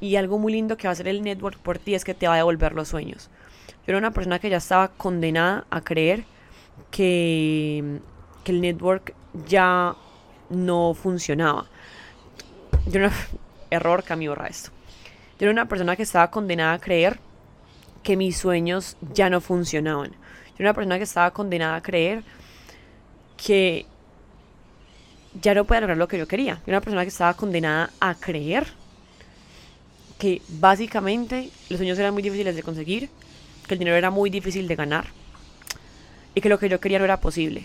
[0.00, 2.26] y algo muy lindo que va a hacer el network por ti es que te
[2.26, 3.30] va a devolver los sueños.
[3.86, 6.24] Yo era una persona que ya estaba condenada a creer
[6.90, 8.00] que,
[8.44, 9.14] que el network
[9.46, 9.94] ya
[10.48, 11.66] no funcionaba.
[12.86, 13.12] Yo era
[13.74, 14.70] error, borra esto.
[15.38, 17.18] Yo era una persona que estaba condenada a creer
[18.02, 20.10] que mis sueños ya no funcionaban.
[20.12, 22.22] Yo era una persona que estaba condenada a creer
[23.36, 23.86] que
[25.40, 26.54] ya no podía lograr lo que yo quería.
[26.54, 28.66] Yo era una persona que estaba condenada a creer
[30.18, 33.10] que básicamente los sueños eran muy difíciles de conseguir,
[33.66, 35.06] que el dinero era muy difícil de ganar
[36.34, 37.64] y que lo que yo quería no era posible.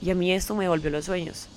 [0.00, 1.48] Y a mí esto me devolvió los sueños.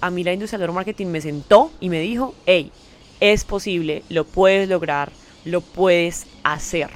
[0.00, 2.72] A mí la industria del marketing me sentó y me dijo, hey,
[3.20, 5.12] es posible, lo puedes lograr,
[5.44, 6.90] lo puedes hacer.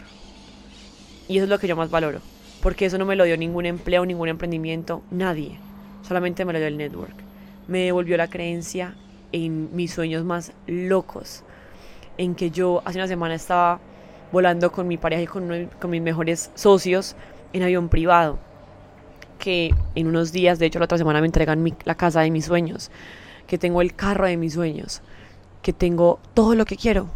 [1.28, 2.20] Y eso es lo que yo más valoro,
[2.62, 5.58] porque eso no me lo dio ningún empleo, ningún emprendimiento, nadie.
[6.02, 7.14] Solamente me lo dio el network.
[7.68, 8.94] Me devolvió la creencia
[9.32, 11.42] en mis sueños más locos,
[12.18, 13.80] en que yo hace una semana estaba
[14.32, 17.16] volando con mi pareja y con, con mis mejores socios
[17.52, 18.38] en avión privado
[19.38, 22.46] que en unos días, de hecho la otra semana me entregan la casa de mis
[22.46, 22.90] sueños,
[23.46, 25.02] que tengo el carro de mis sueños,
[25.64, 27.08] que tengo todo lo que quiero.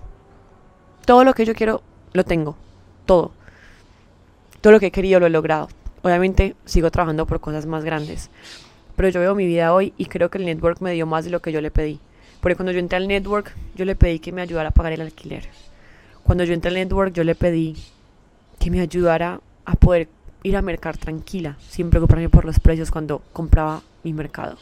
[1.05, 1.83] Todo lo que yo quiero,
[2.15, 2.57] lo tengo.
[3.05, 3.31] Todo.
[4.63, 5.69] Todo lo que he querido lo he logrado.
[6.03, 8.31] Obviamente sigo trabajando por cosas más grandes.
[8.97, 11.31] Pero yo veo mi vida hoy y creo que el network me dio más de
[11.31, 12.01] lo que yo le pedí.
[12.41, 15.03] Porque cuando yo entré al network, yo le pedí que me ayudara a pagar el
[15.03, 15.47] alquiler.
[16.23, 17.77] Cuando yo entré al network, yo le pedí
[18.59, 20.09] que me ayudara a poder
[20.43, 24.57] ir a mercar tranquila, sin preocuparme por los precios cuando compraba mi mercado.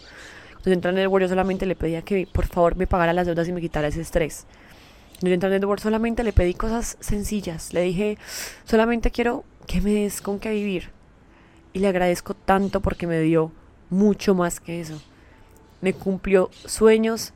[0.67, 3.47] Cuando entré en el yo solamente le pedía que por favor me pagara las deudas
[3.47, 4.47] y me quitara ese estrés.
[5.21, 7.73] Cuando entré en el solamente le pedí cosas sencillas.
[7.73, 8.19] Le dije,
[8.65, 10.91] solamente quiero que me des con qué vivir.
[11.73, 13.53] Y le agradezco tanto porque me dio
[13.91, 15.01] mucho más que eso.
[15.83, 17.33] Me cumplió sueños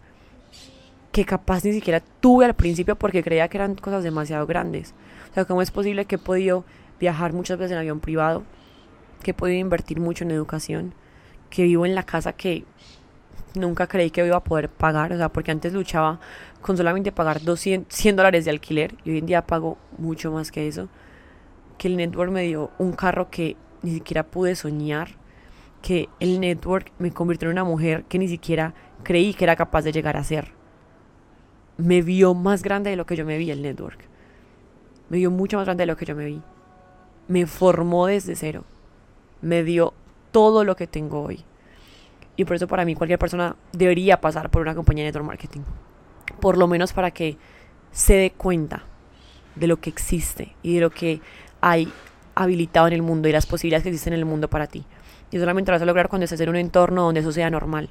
[1.12, 4.92] que capaz ni siquiera tuve al principio porque creía que eran cosas demasiado grandes.
[5.30, 6.64] O sea, ¿cómo es posible que he podido
[6.98, 8.42] viajar muchas veces en avión privado,
[9.22, 10.94] que he podido invertir mucho en educación,
[11.48, 12.64] que vivo en la casa que
[13.54, 16.20] nunca creí que iba a poder pagar, o sea, porque antes luchaba
[16.60, 20.50] con solamente pagar 200, 100 dólares de alquiler y hoy en día pago mucho más
[20.50, 20.88] que eso,
[21.78, 25.08] que el network me dio un carro que ni siquiera pude soñar,
[25.82, 29.82] que el network me convirtió en una mujer que ni siquiera creí que era capaz
[29.82, 30.52] de llegar a ser.
[31.78, 34.00] Me vio más grande de lo que yo me vi el network.
[35.08, 36.42] Me vio mucho más grande de lo que yo me vi
[37.30, 38.64] me formó desde cero,
[39.40, 39.94] me dio
[40.32, 41.44] todo lo que tengo hoy.
[42.36, 45.60] Y por eso para mí cualquier persona debería pasar por una compañía de network marketing.
[46.40, 47.36] Por lo menos para que
[47.92, 48.84] se dé cuenta
[49.54, 51.20] de lo que existe y de lo que
[51.60, 51.92] hay
[52.34, 54.84] habilitado en el mundo y las posibilidades que existen en el mundo para ti.
[55.30, 57.90] Y solamente lo vas a lograr cuando estés en un entorno donde eso sea normal,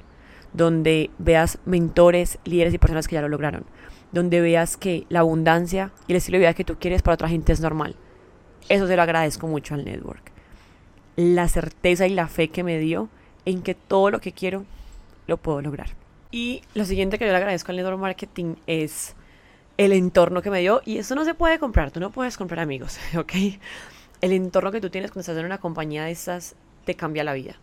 [0.52, 3.64] donde veas mentores, líderes y personas que ya lo lograron,
[4.12, 7.28] donde veas que la abundancia y el estilo de vida que tú quieres para otra
[7.28, 7.96] gente es normal
[8.70, 10.30] eso se lo agradezco mucho al network.
[11.16, 13.08] La certeza y la fe que me dio
[13.44, 14.64] en que todo lo que quiero
[15.26, 15.88] lo puedo lograr.
[16.30, 19.14] Y lo siguiente que yo le agradezco al network marketing es
[19.76, 20.82] el entorno que me dio.
[20.84, 23.32] Y eso no se puede comprar, tú no puedes comprar amigos, ¿ok?
[24.20, 27.32] El entorno que tú tienes cuando estás en una compañía de estas te cambia la
[27.32, 27.56] vida.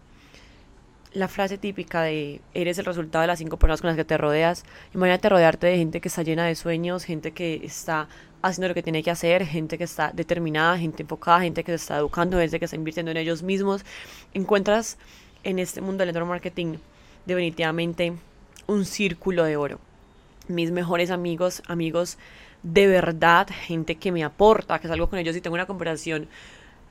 [1.14, 4.18] La frase típica de eres el resultado de las cinco personas con las que te
[4.18, 4.66] rodeas.
[4.94, 8.08] Imagínate rodearte de gente que está llena de sueños, gente que está
[8.42, 11.76] haciendo lo que tiene que hacer, gente que está determinada, gente enfocada, gente que se
[11.76, 13.86] está educando, gente que está invirtiendo en ellos mismos.
[14.34, 14.98] Encuentras
[15.48, 16.76] en este mundo del network marketing
[17.26, 18.14] definitivamente
[18.68, 19.80] un círculo de oro.
[20.50, 22.18] Mis mejores amigos, amigos
[22.64, 26.28] de verdad, gente que me aporta, que salgo con ellos y tengo una conversación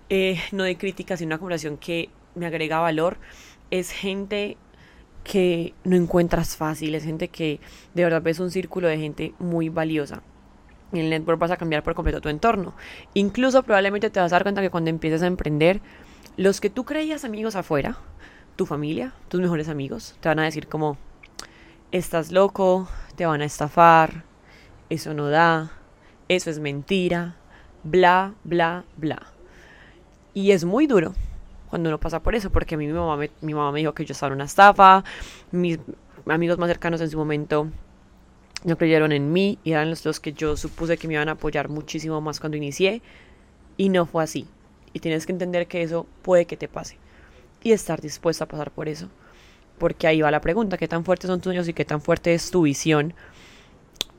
[0.08, 3.18] eh, no de crítica, sino una conversación que me agrega valor,
[3.70, 4.56] es gente
[5.22, 7.60] que no encuentras fácil, es gente que
[7.92, 10.22] de verdad ves un círculo de gente muy valiosa
[10.92, 12.72] en el network vas a cambiar por completo tu entorno.
[13.12, 15.80] Incluso probablemente te vas a dar cuenta que cuando empieces a emprender,
[16.36, 17.98] los que tú creías amigos afuera,
[18.56, 20.96] tu familia, tus mejores amigos, te van a decir como,
[21.92, 24.24] estás loco, te van a estafar,
[24.90, 25.70] eso no da,
[26.28, 27.36] eso es mentira,
[27.84, 29.22] bla, bla, bla.
[30.34, 31.14] Y es muy duro
[31.68, 33.92] cuando uno pasa por eso, porque a mí mi mamá me, mi mamá me dijo
[33.94, 35.04] que yo estaba en una estafa,
[35.50, 35.78] mis
[36.26, 37.68] amigos más cercanos en su momento
[38.64, 41.32] no creyeron en mí y eran los, dos que yo supuse que me iban a
[41.32, 43.02] apoyar muchísimo más cuando inicié
[43.76, 44.46] y no fue así.
[44.92, 46.96] Y tienes que entender que eso puede que te pase
[47.66, 49.08] y estar dispuesta a pasar por eso.
[49.78, 52.32] Porque ahí va la pregunta, ¿qué tan fuertes son tus sueños y qué tan fuerte
[52.32, 53.12] es tu visión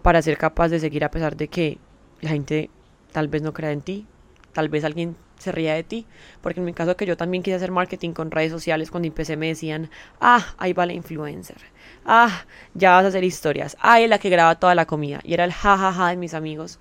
[0.01, 1.77] para ser capaz de seguir a pesar de que
[2.19, 2.69] la gente
[3.13, 4.05] tal vez no crea en ti,
[4.51, 6.05] tal vez alguien se ría de ti,
[6.41, 9.37] porque en mi caso que yo también quise hacer marketing con redes sociales, cuando empecé
[9.37, 9.89] me decían,
[10.19, 11.57] ah, ahí va la influencer,
[12.05, 12.43] ah,
[12.73, 15.45] ya vas a hacer historias, ah, es la que graba toda la comida, y era
[15.45, 16.79] el jajaja ja, ja de mis amigos,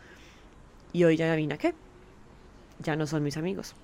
[0.93, 1.75] y hoy ya vine a qué,
[2.81, 3.77] ya no son mis amigos.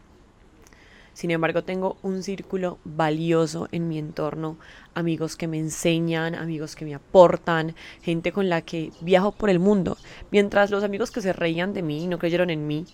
[1.15, 4.57] Sin embargo, tengo un círculo valioso en mi entorno,
[4.95, 9.59] amigos que me enseñan, amigos que me aportan, gente con la que viajo por el
[9.59, 9.99] mundo.
[10.31, 12.87] Mientras los amigos que se reían de mí y no creyeron en mí,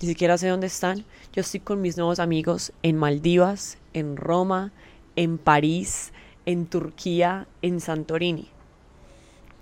[0.00, 1.04] ni siquiera sé dónde están.
[1.32, 4.72] Yo estoy con mis nuevos amigos en Maldivas, en Roma,
[5.16, 6.12] en París,
[6.46, 8.48] en Turquía, en Santorini.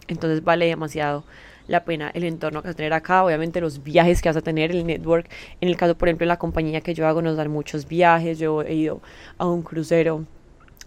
[0.08, 1.24] Entonces vale demasiado
[1.70, 4.42] la pena el entorno que vas a tener acá, obviamente los viajes que vas a
[4.42, 5.30] tener, el network.
[5.60, 8.38] En el caso, por ejemplo, de la compañía que yo hago nos dan muchos viajes.
[8.40, 9.00] Yo he ido
[9.38, 10.26] a un crucero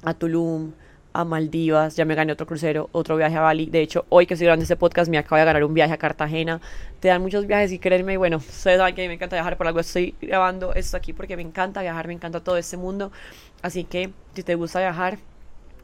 [0.04, 0.74] a Tulum,
[1.14, 3.68] a Maldivas, ya me gané otro crucero, otro viaje a Bali.
[3.68, 5.98] De hecho, hoy que estoy grabando este podcast me acabo de ganar un viaje a
[5.98, 6.60] Cartagena.
[7.00, 9.80] Te dan muchos viajes y créeme, bueno, ustedes saben que me encanta viajar, por algo
[9.80, 13.14] estoy grabando esto aquí porque me encanta viajar, me encanta todo este mundo.
[13.62, 15.18] Así que si te gusta viajar,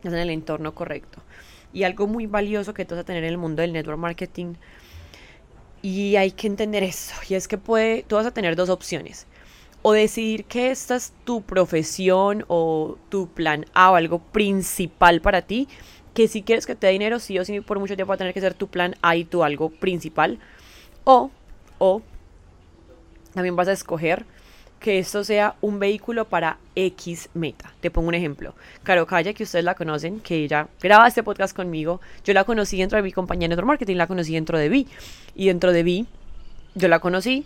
[0.03, 1.21] es en el entorno correcto.
[1.71, 4.55] Y algo muy valioso que tú vas a tener en el mundo del network marketing
[5.81, 7.13] y hay que entender eso.
[7.27, 9.27] Y es que puede, tú vas a tener dos opciones.
[9.81, 15.41] O decidir que esta es tu profesión o tu plan A o algo principal para
[15.41, 15.67] ti.
[16.13, 18.17] Que si quieres que te dé dinero, sí o sí por mucho tiempo va a
[18.17, 20.39] tener que ser tu plan A y tu algo principal.
[21.05, 21.31] O,
[21.77, 22.01] o
[23.33, 24.25] también vas a escoger
[24.79, 27.73] que esto sea un vehículo para X meta.
[27.81, 28.55] Te pongo un ejemplo.
[28.83, 32.77] Caro Calle, que ustedes la conocen, que ella graba este podcast conmigo, yo la conocí
[32.77, 34.87] dentro de mi compañía de Network Marketing, la conocí dentro de Vi.
[35.35, 36.07] Y dentro de Vi,
[36.75, 37.45] yo la conocí,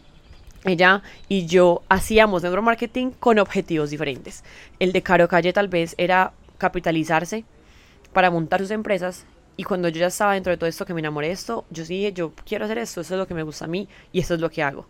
[0.65, 4.43] ella y yo hacíamos Network Marketing con objetivos diferentes.
[4.79, 7.45] El de Caro Calle tal vez era capitalizarse
[8.13, 9.25] para montar sus empresas
[9.57, 11.83] y cuando yo ya estaba dentro de todo esto que me enamoré de esto, yo
[11.83, 14.33] dije, yo quiero hacer esto, eso es lo que me gusta a mí y eso
[14.33, 14.87] es lo que hago.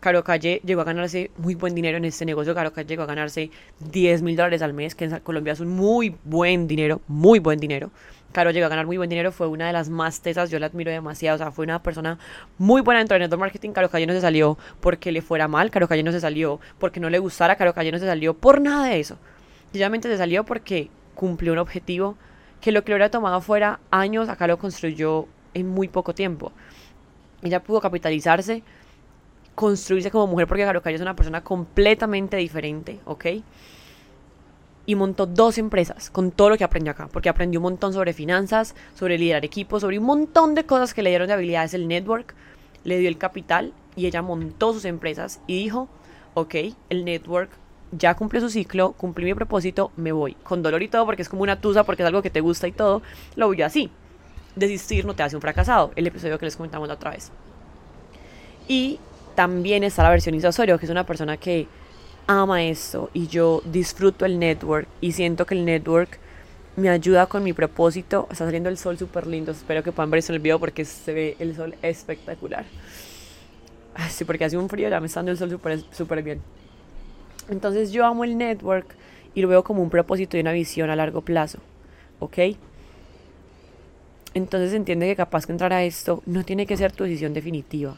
[0.00, 2.54] Caro Calle llegó a ganarse muy buen dinero en este negocio.
[2.54, 5.68] Caro Calle llegó a ganarse 10 mil dólares al mes, que en Colombia es un
[5.68, 7.90] muy buen dinero, muy buen dinero.
[8.30, 10.66] Caro llegó a ganar muy buen dinero, fue una de las más tesas, yo la
[10.66, 12.18] admiro demasiado, o sea, fue una persona
[12.58, 13.70] muy buena dentro del network marketing.
[13.70, 17.00] Caro Calle no se salió porque le fuera mal, Caro Calle no se salió porque
[17.00, 19.16] no le gustara, Caro Calle no se salió por nada de eso.
[19.66, 22.16] Sencillamente se salió porque cumplió un objetivo
[22.60, 26.52] que lo que le hubiera tomado fuera años, acá lo construyó en muy poco tiempo.
[27.42, 28.62] Ella pudo capitalizarse
[29.58, 33.26] construirse como mujer, porque Calle es una persona completamente diferente, ¿ok?
[34.86, 38.12] Y montó dos empresas con todo lo que aprendió acá, porque aprendió un montón sobre
[38.12, 41.88] finanzas, sobre liderar equipos, sobre un montón de cosas que le dieron de habilidades el
[41.88, 42.36] network,
[42.84, 45.88] le dio el capital y ella montó sus empresas y dijo,
[46.34, 46.54] ok,
[46.88, 47.50] el network
[47.90, 50.34] ya cumple su ciclo, cumplí mi propósito, me voy.
[50.44, 52.68] Con dolor y todo, porque es como una tusa, porque es algo que te gusta
[52.68, 53.02] y todo,
[53.34, 53.90] lo voy así.
[54.54, 57.32] Desistir no te hace un fracasado, el episodio que les comentamos la otra vez.
[58.68, 59.00] Y
[59.38, 61.68] también está la versión Isa Osorio, que es una persona que
[62.26, 66.18] ama esto y yo disfruto el network y siento que el network
[66.74, 68.26] me ayuda con mi propósito.
[68.32, 71.12] Está saliendo el sol súper lindo, espero que puedan ver eso en video porque se
[71.12, 72.64] ve el sol espectacular.
[74.10, 76.40] Sí, porque hace un frío, ya me está dando el sol súper super bien.
[77.48, 78.88] Entonces yo amo el network
[79.36, 81.60] y lo veo como un propósito y una visión a largo plazo,
[82.18, 82.38] ¿ok?
[84.34, 87.96] Entonces entiende que capaz que entrar a esto no tiene que ser tu decisión definitiva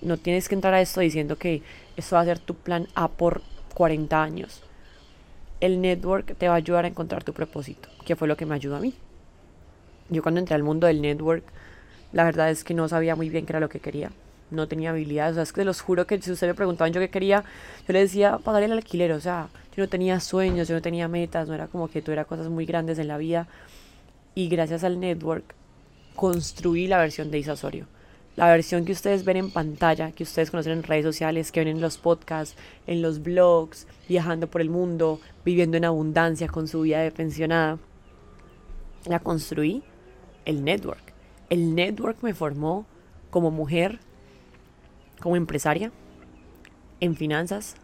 [0.00, 1.62] No tienes que entrar a esto diciendo que
[1.96, 3.42] esto va a ser tu plan A por
[3.74, 4.62] 40 años.
[5.60, 8.54] El network te va a ayudar a encontrar tu propósito, que fue lo que me
[8.54, 8.94] ayudó a mí.
[10.08, 11.44] Yo cuando entré al mundo del network,
[12.12, 14.10] la verdad es que no sabía muy bien qué era lo que quería.
[14.50, 15.32] No tenía habilidades.
[15.32, 17.44] O sea, es que los juro que si ustedes me preguntaban yo qué quería,
[17.86, 19.12] yo les decía pagar el alquiler.
[19.12, 22.24] O sea, yo no tenía sueños, yo no tenía metas, no era como que tuviera
[22.24, 23.46] cosas muy grandes en la vida.
[24.34, 25.54] Y gracias al network
[26.16, 27.86] construí la versión de Isa Osorio
[28.40, 31.68] la versión que ustedes ven en pantalla, que ustedes conocen en redes sociales, que ven
[31.68, 36.80] en los podcasts, en los blogs, viajando por el mundo, viviendo en abundancia con su
[36.80, 37.78] vida de pensionada,
[39.04, 39.82] la construí
[40.46, 41.12] el network.
[41.50, 42.86] El network me formó
[43.28, 43.98] como mujer,
[45.20, 45.92] como empresaria,
[47.00, 47.74] en finanzas,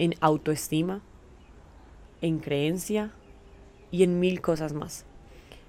[0.00, 1.02] en autoestima,
[2.20, 3.12] en creencia
[3.92, 5.04] y en mil cosas más.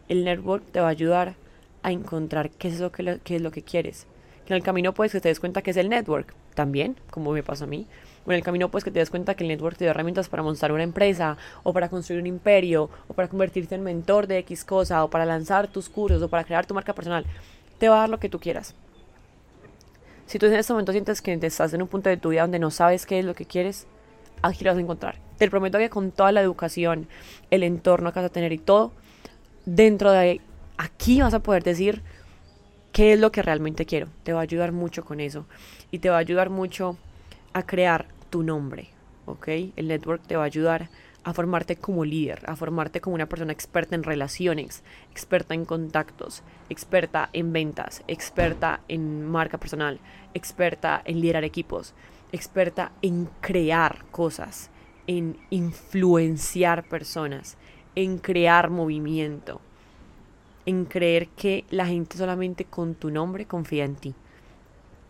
[0.07, 1.35] El network te va a ayudar
[1.83, 4.07] a encontrar qué es lo que, es lo que quieres.
[4.47, 7.43] En el camino puedes que te des cuenta que es el network, también, como me
[7.43, 7.87] pasó a mí.
[8.25, 10.27] O en el camino puedes que te des cuenta que el network te da herramientas
[10.27, 14.39] para montar una empresa, o para construir un imperio, o para convertirte en mentor de
[14.39, 17.25] X cosa, o para lanzar tus cursos, o para crear tu marca personal.
[17.77, 18.73] Te va a dar lo que tú quieras.
[20.25, 22.59] Si tú en este momento sientes que estás en un punto de tu vida donde
[22.59, 23.87] no sabes qué es lo que quieres,
[24.41, 25.15] aquí lo vas a encontrar.
[25.37, 27.07] Te prometo que con toda la educación,
[27.49, 28.91] el entorno que vas a tener y todo,
[29.65, 30.41] dentro de
[30.79, 32.01] aquí vas a poder decir
[32.93, 34.07] qué es lo que realmente quiero.
[34.23, 35.45] Te va a ayudar mucho con eso.
[35.91, 36.97] Y te va a ayudar mucho
[37.53, 38.89] a crear tu nombre.
[39.25, 39.47] ¿Ok?
[39.75, 40.89] El network te va a ayudar
[41.25, 46.43] a formarte como líder, a formarte como una persona experta en relaciones, experta en contactos,
[46.69, 49.99] experta en ventas, experta en marca personal,
[50.33, 51.93] experta en liderar equipos,
[52.31, 54.71] experta en crear cosas,
[55.07, 57.57] en influenciar personas,
[57.95, 59.59] en crear movimiento
[60.69, 64.13] en creer que la gente solamente con tu nombre confía en ti.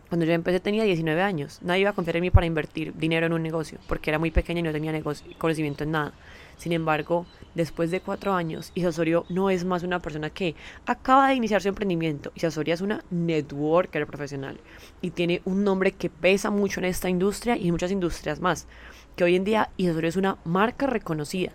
[0.08, 1.60] Cuando yo empecé tenía 19 años.
[1.62, 4.30] Nadie iba a confiar en mí para invertir dinero en un negocio, porque era muy
[4.30, 5.00] pequeña y no tenía
[5.38, 6.12] conocimiento en nada.
[6.56, 10.54] Sin embargo, después de cuatro años, Isa Osorio no es más una persona que
[10.86, 12.32] acaba de iniciar su emprendimiento.
[12.34, 14.58] Isa Osorio es una networker profesional
[15.02, 18.66] y tiene un nombre que pesa mucho en esta industria y en muchas industrias más.
[19.14, 21.52] Que hoy en día Isa Osorio es una marca reconocida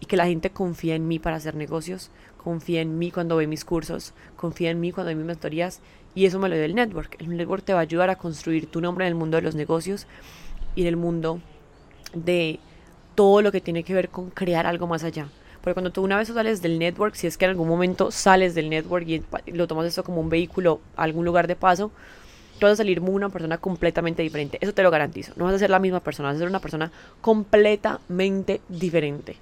[0.00, 2.10] y que la gente confía en mí para hacer negocios,
[2.46, 5.80] confía en mí cuando ve mis cursos, confía en mí cuando ve mis mentorías
[6.14, 7.16] y eso me lo dio el network.
[7.18, 9.56] El network te va a ayudar a construir tu nombre en el mundo de los
[9.56, 10.06] negocios
[10.76, 11.40] y en el mundo
[12.14, 12.60] de
[13.16, 15.26] todo lo que tiene que ver con crear algo más allá.
[15.60, 18.54] Porque cuando tú una vez sales del network, si es que en algún momento sales
[18.54, 21.90] del network y lo tomas esto como un vehículo a algún lugar de paso,
[22.60, 24.58] tú vas a salir una persona completamente diferente.
[24.60, 25.32] Eso te lo garantizo.
[25.34, 29.36] No vas a ser la misma persona, vas a ser una persona completamente diferente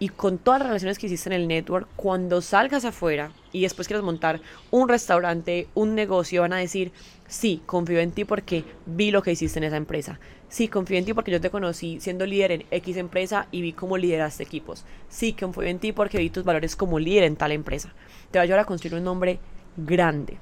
[0.00, 3.88] y con todas las relaciones que hiciste en el network, cuando salgas afuera y después
[3.88, 4.40] quieras montar
[4.70, 6.92] un restaurante, un negocio, van a decir,
[7.26, 10.20] sí, confío en ti porque vi lo que hiciste en esa empresa.
[10.48, 13.72] Sí, confío en ti porque yo te conocí siendo líder en X empresa y vi
[13.72, 14.84] cómo lideraste equipos.
[15.08, 17.92] Sí, confío en ti porque vi tus valores como líder en tal empresa.
[18.30, 19.40] Te va a ayudar a construir un nombre
[19.76, 20.38] grande.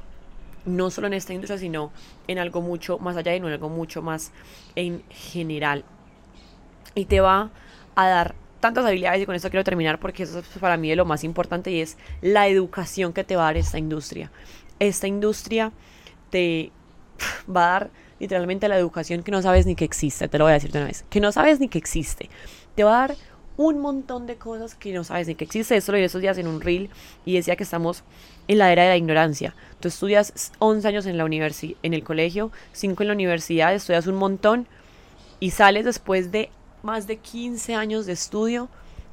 [0.64, 1.92] No solo en esta industria, sino
[2.28, 4.32] en algo mucho más allá y en algo mucho más
[4.74, 5.84] en general.
[6.94, 7.50] Y te va
[7.94, 8.34] a dar
[8.66, 11.70] tantas habilidades y con esto quiero terminar porque eso es para mí lo más importante
[11.70, 14.30] y es la educación que te va a dar esta industria.
[14.78, 15.72] Esta industria
[16.30, 16.72] te
[17.54, 20.52] va a dar literalmente la educación que no sabes ni que existe, te lo voy
[20.52, 22.28] a decir de una vez, que no sabes ni que existe.
[22.74, 23.16] Te va a dar
[23.56, 25.76] un montón de cosas que no sabes ni que existe.
[25.76, 26.90] Esto lo vi esos días en un reel
[27.24, 28.04] y decía que estamos
[28.48, 29.54] en la era de la ignorancia.
[29.80, 34.06] Tú estudias 11 años en la universidad, en el colegio, 5 en la universidad, estudias
[34.06, 34.66] un montón
[35.40, 36.50] y sales después de
[36.86, 38.68] más de 15 años de estudio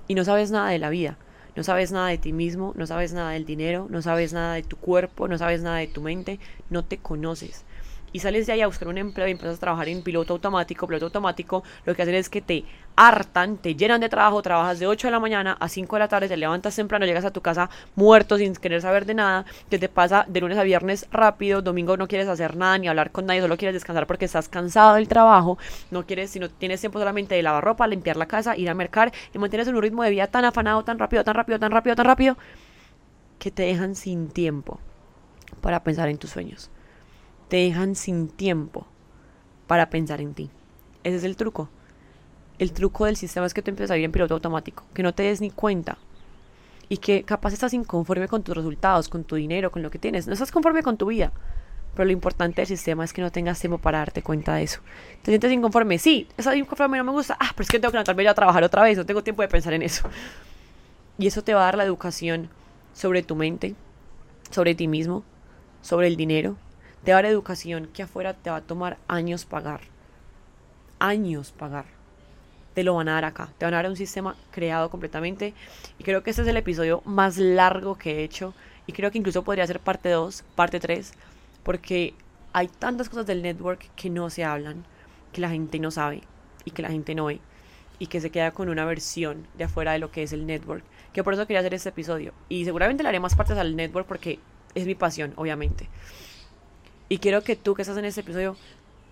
[0.07, 1.17] y no sabes nada de la vida.
[1.55, 4.63] No sabes nada de ti mismo, no sabes nada del dinero, no sabes nada de
[4.63, 7.65] tu cuerpo, no sabes nada de tu mente, no te conoces
[8.13, 10.87] y sales de ahí a buscar un empleo y empiezas a trabajar en piloto automático,
[10.87, 12.63] piloto automático, lo que hacen es que te
[12.95, 16.07] hartan, te llenan de trabajo, trabajas de 8 de la mañana a 5 de la
[16.07, 19.79] tarde, te levantas temprano, llegas a tu casa muerto sin querer saber de nada, que
[19.79, 23.25] te pasa de lunes a viernes rápido, domingo no quieres hacer nada ni hablar con
[23.25, 25.57] nadie, solo quieres descansar porque estás cansado del trabajo,
[25.89, 28.75] no quieres, si no tienes tiempo solamente de lavar ropa, limpiar la casa, ir a
[28.75, 31.71] mercar y mantienes en un ritmo de vida tan afanado, tan rápido, tan rápido, tan
[31.71, 32.37] rápido, tan rápido,
[33.39, 34.79] que te dejan sin tiempo
[35.61, 36.69] para pensar en tus sueños
[37.53, 38.87] te dejan sin tiempo
[39.67, 40.49] para pensar en ti.
[41.03, 41.69] Ese es el truco.
[42.57, 45.13] El truco del sistema es que tú empiezas a ir en piloto automático, que no
[45.13, 45.99] te des ni cuenta
[46.89, 50.25] y que capaz estás inconforme con tus resultados, con tu dinero, con lo que tienes.
[50.25, 51.31] No estás conforme con tu vida.
[51.93, 54.79] Pero lo importante del sistema es que no tengas tiempo para darte cuenta de eso.
[55.21, 55.99] ¿Te sientes inconforme?
[55.99, 57.37] Sí, esa inconforme no me gusta.
[57.39, 58.97] Ah, pero es que tengo que levantarme ya a trabajar otra vez.
[58.97, 60.09] No tengo tiempo de pensar en eso.
[61.19, 62.49] Y eso te va a dar la educación
[62.93, 63.75] sobre tu mente,
[64.49, 65.23] sobre ti mismo,
[65.83, 66.57] sobre el dinero,
[67.03, 69.81] te va a dar educación que afuera te va a tomar años pagar.
[70.99, 71.85] Años pagar.
[72.73, 73.49] Te lo van a dar acá.
[73.57, 75.53] Te van a dar un sistema creado completamente.
[75.99, 78.53] Y creo que este es el episodio más largo que he hecho.
[78.87, 81.13] Y creo que incluso podría ser parte 2, parte 3.
[81.63, 82.13] Porque
[82.53, 84.85] hay tantas cosas del network que no se hablan,
[85.33, 86.23] que la gente no sabe
[86.63, 87.41] y que la gente no ve.
[87.99, 90.85] Y que se queda con una versión de afuera de lo que es el network.
[91.11, 92.33] Que por eso quería hacer este episodio.
[92.47, 94.39] Y seguramente le haré más partes al network porque
[94.73, 95.89] es mi pasión, obviamente.
[97.09, 98.55] Y quiero que tú que estás en este episodio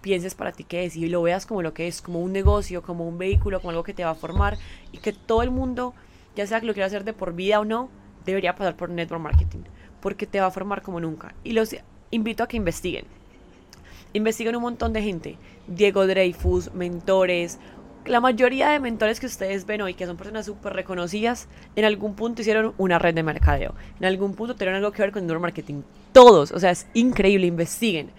[0.02, 2.82] pienses para ti qué es y lo veas como lo que es, como un negocio,
[2.82, 4.58] como un vehículo, como algo que te va a formar
[4.92, 5.94] y que todo el mundo,
[6.36, 7.90] ya sea que lo quiera hacer de por vida o no,
[8.26, 9.60] debería pasar por network marketing,
[10.02, 11.36] porque te va a formar como nunca.
[11.44, 11.76] Y los
[12.10, 13.06] invito a que investiguen.
[14.14, 15.38] Investiguen un montón de gente,
[15.68, 17.60] Diego Dreyfus, mentores,
[18.06, 22.16] la mayoría de mentores que ustedes ven hoy, que son personas súper reconocidas, en algún
[22.16, 23.74] punto hicieron una red de mercadeo.
[24.00, 25.84] En algún punto tuvieron algo que ver con neuromarketing.
[26.12, 28.10] Todos, o sea, es increíble, investiguen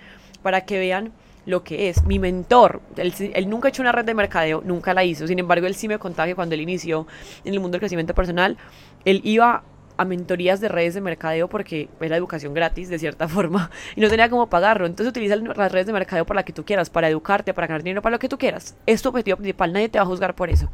[0.42, 1.12] para que vean
[1.46, 2.04] lo que es.
[2.04, 5.26] Mi mentor, él, él, nunca ha hecho una red de mercadeo, nunca la hizo.
[5.26, 7.06] Sin embargo, él sí me contaba que cuando él inició
[7.44, 8.56] en el mundo del crecimiento personal,
[9.04, 9.64] él iba
[9.96, 14.00] a mentorías de redes de mercadeo porque es la educación gratis de cierta forma y
[14.00, 14.86] no tenía cómo pagarlo.
[14.86, 17.82] Entonces utiliza las redes de mercadeo para la que tú quieras, para educarte, para ganar
[17.82, 18.76] dinero, para lo que tú quieras.
[18.86, 20.70] Es tu objetivo principal, nadie te va a juzgar por eso.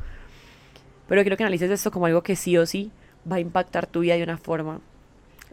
[1.08, 2.90] Pero quiero que analices esto como algo que sí o sí
[3.30, 4.80] va a impactar tu vida de una forma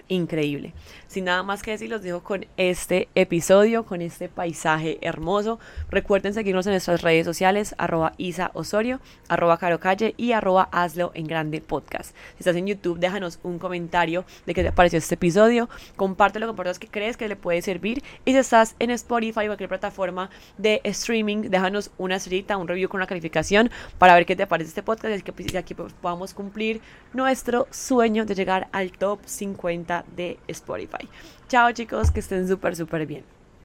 [0.08, 0.74] increíble.
[1.08, 5.60] Sin nada más que decir, los dejo con este episodio, con este paisaje hermoso.
[5.90, 9.00] Recuerden seguirnos en nuestras redes sociales, arroba Isa Osorio,
[9.30, 12.16] arroba Caro Calle y arroba Hazlo en Grande Podcast.
[12.34, 16.56] Si estás en YouTube, déjanos un comentario de qué te pareció este episodio, compártelo con
[16.56, 20.30] personas que crees que le puede servir y si estás en Spotify o cualquier plataforma
[20.58, 24.70] de streaming, déjanos una estrellita, un review con una calificación para ver qué te parece
[24.70, 26.82] este podcast y que pues, aquí podamos cumplir
[27.14, 31.05] nuestro sueño de llegar al top 50 de Spotify.
[31.48, 33.35] Chao chicos, que estén súper, súper bien.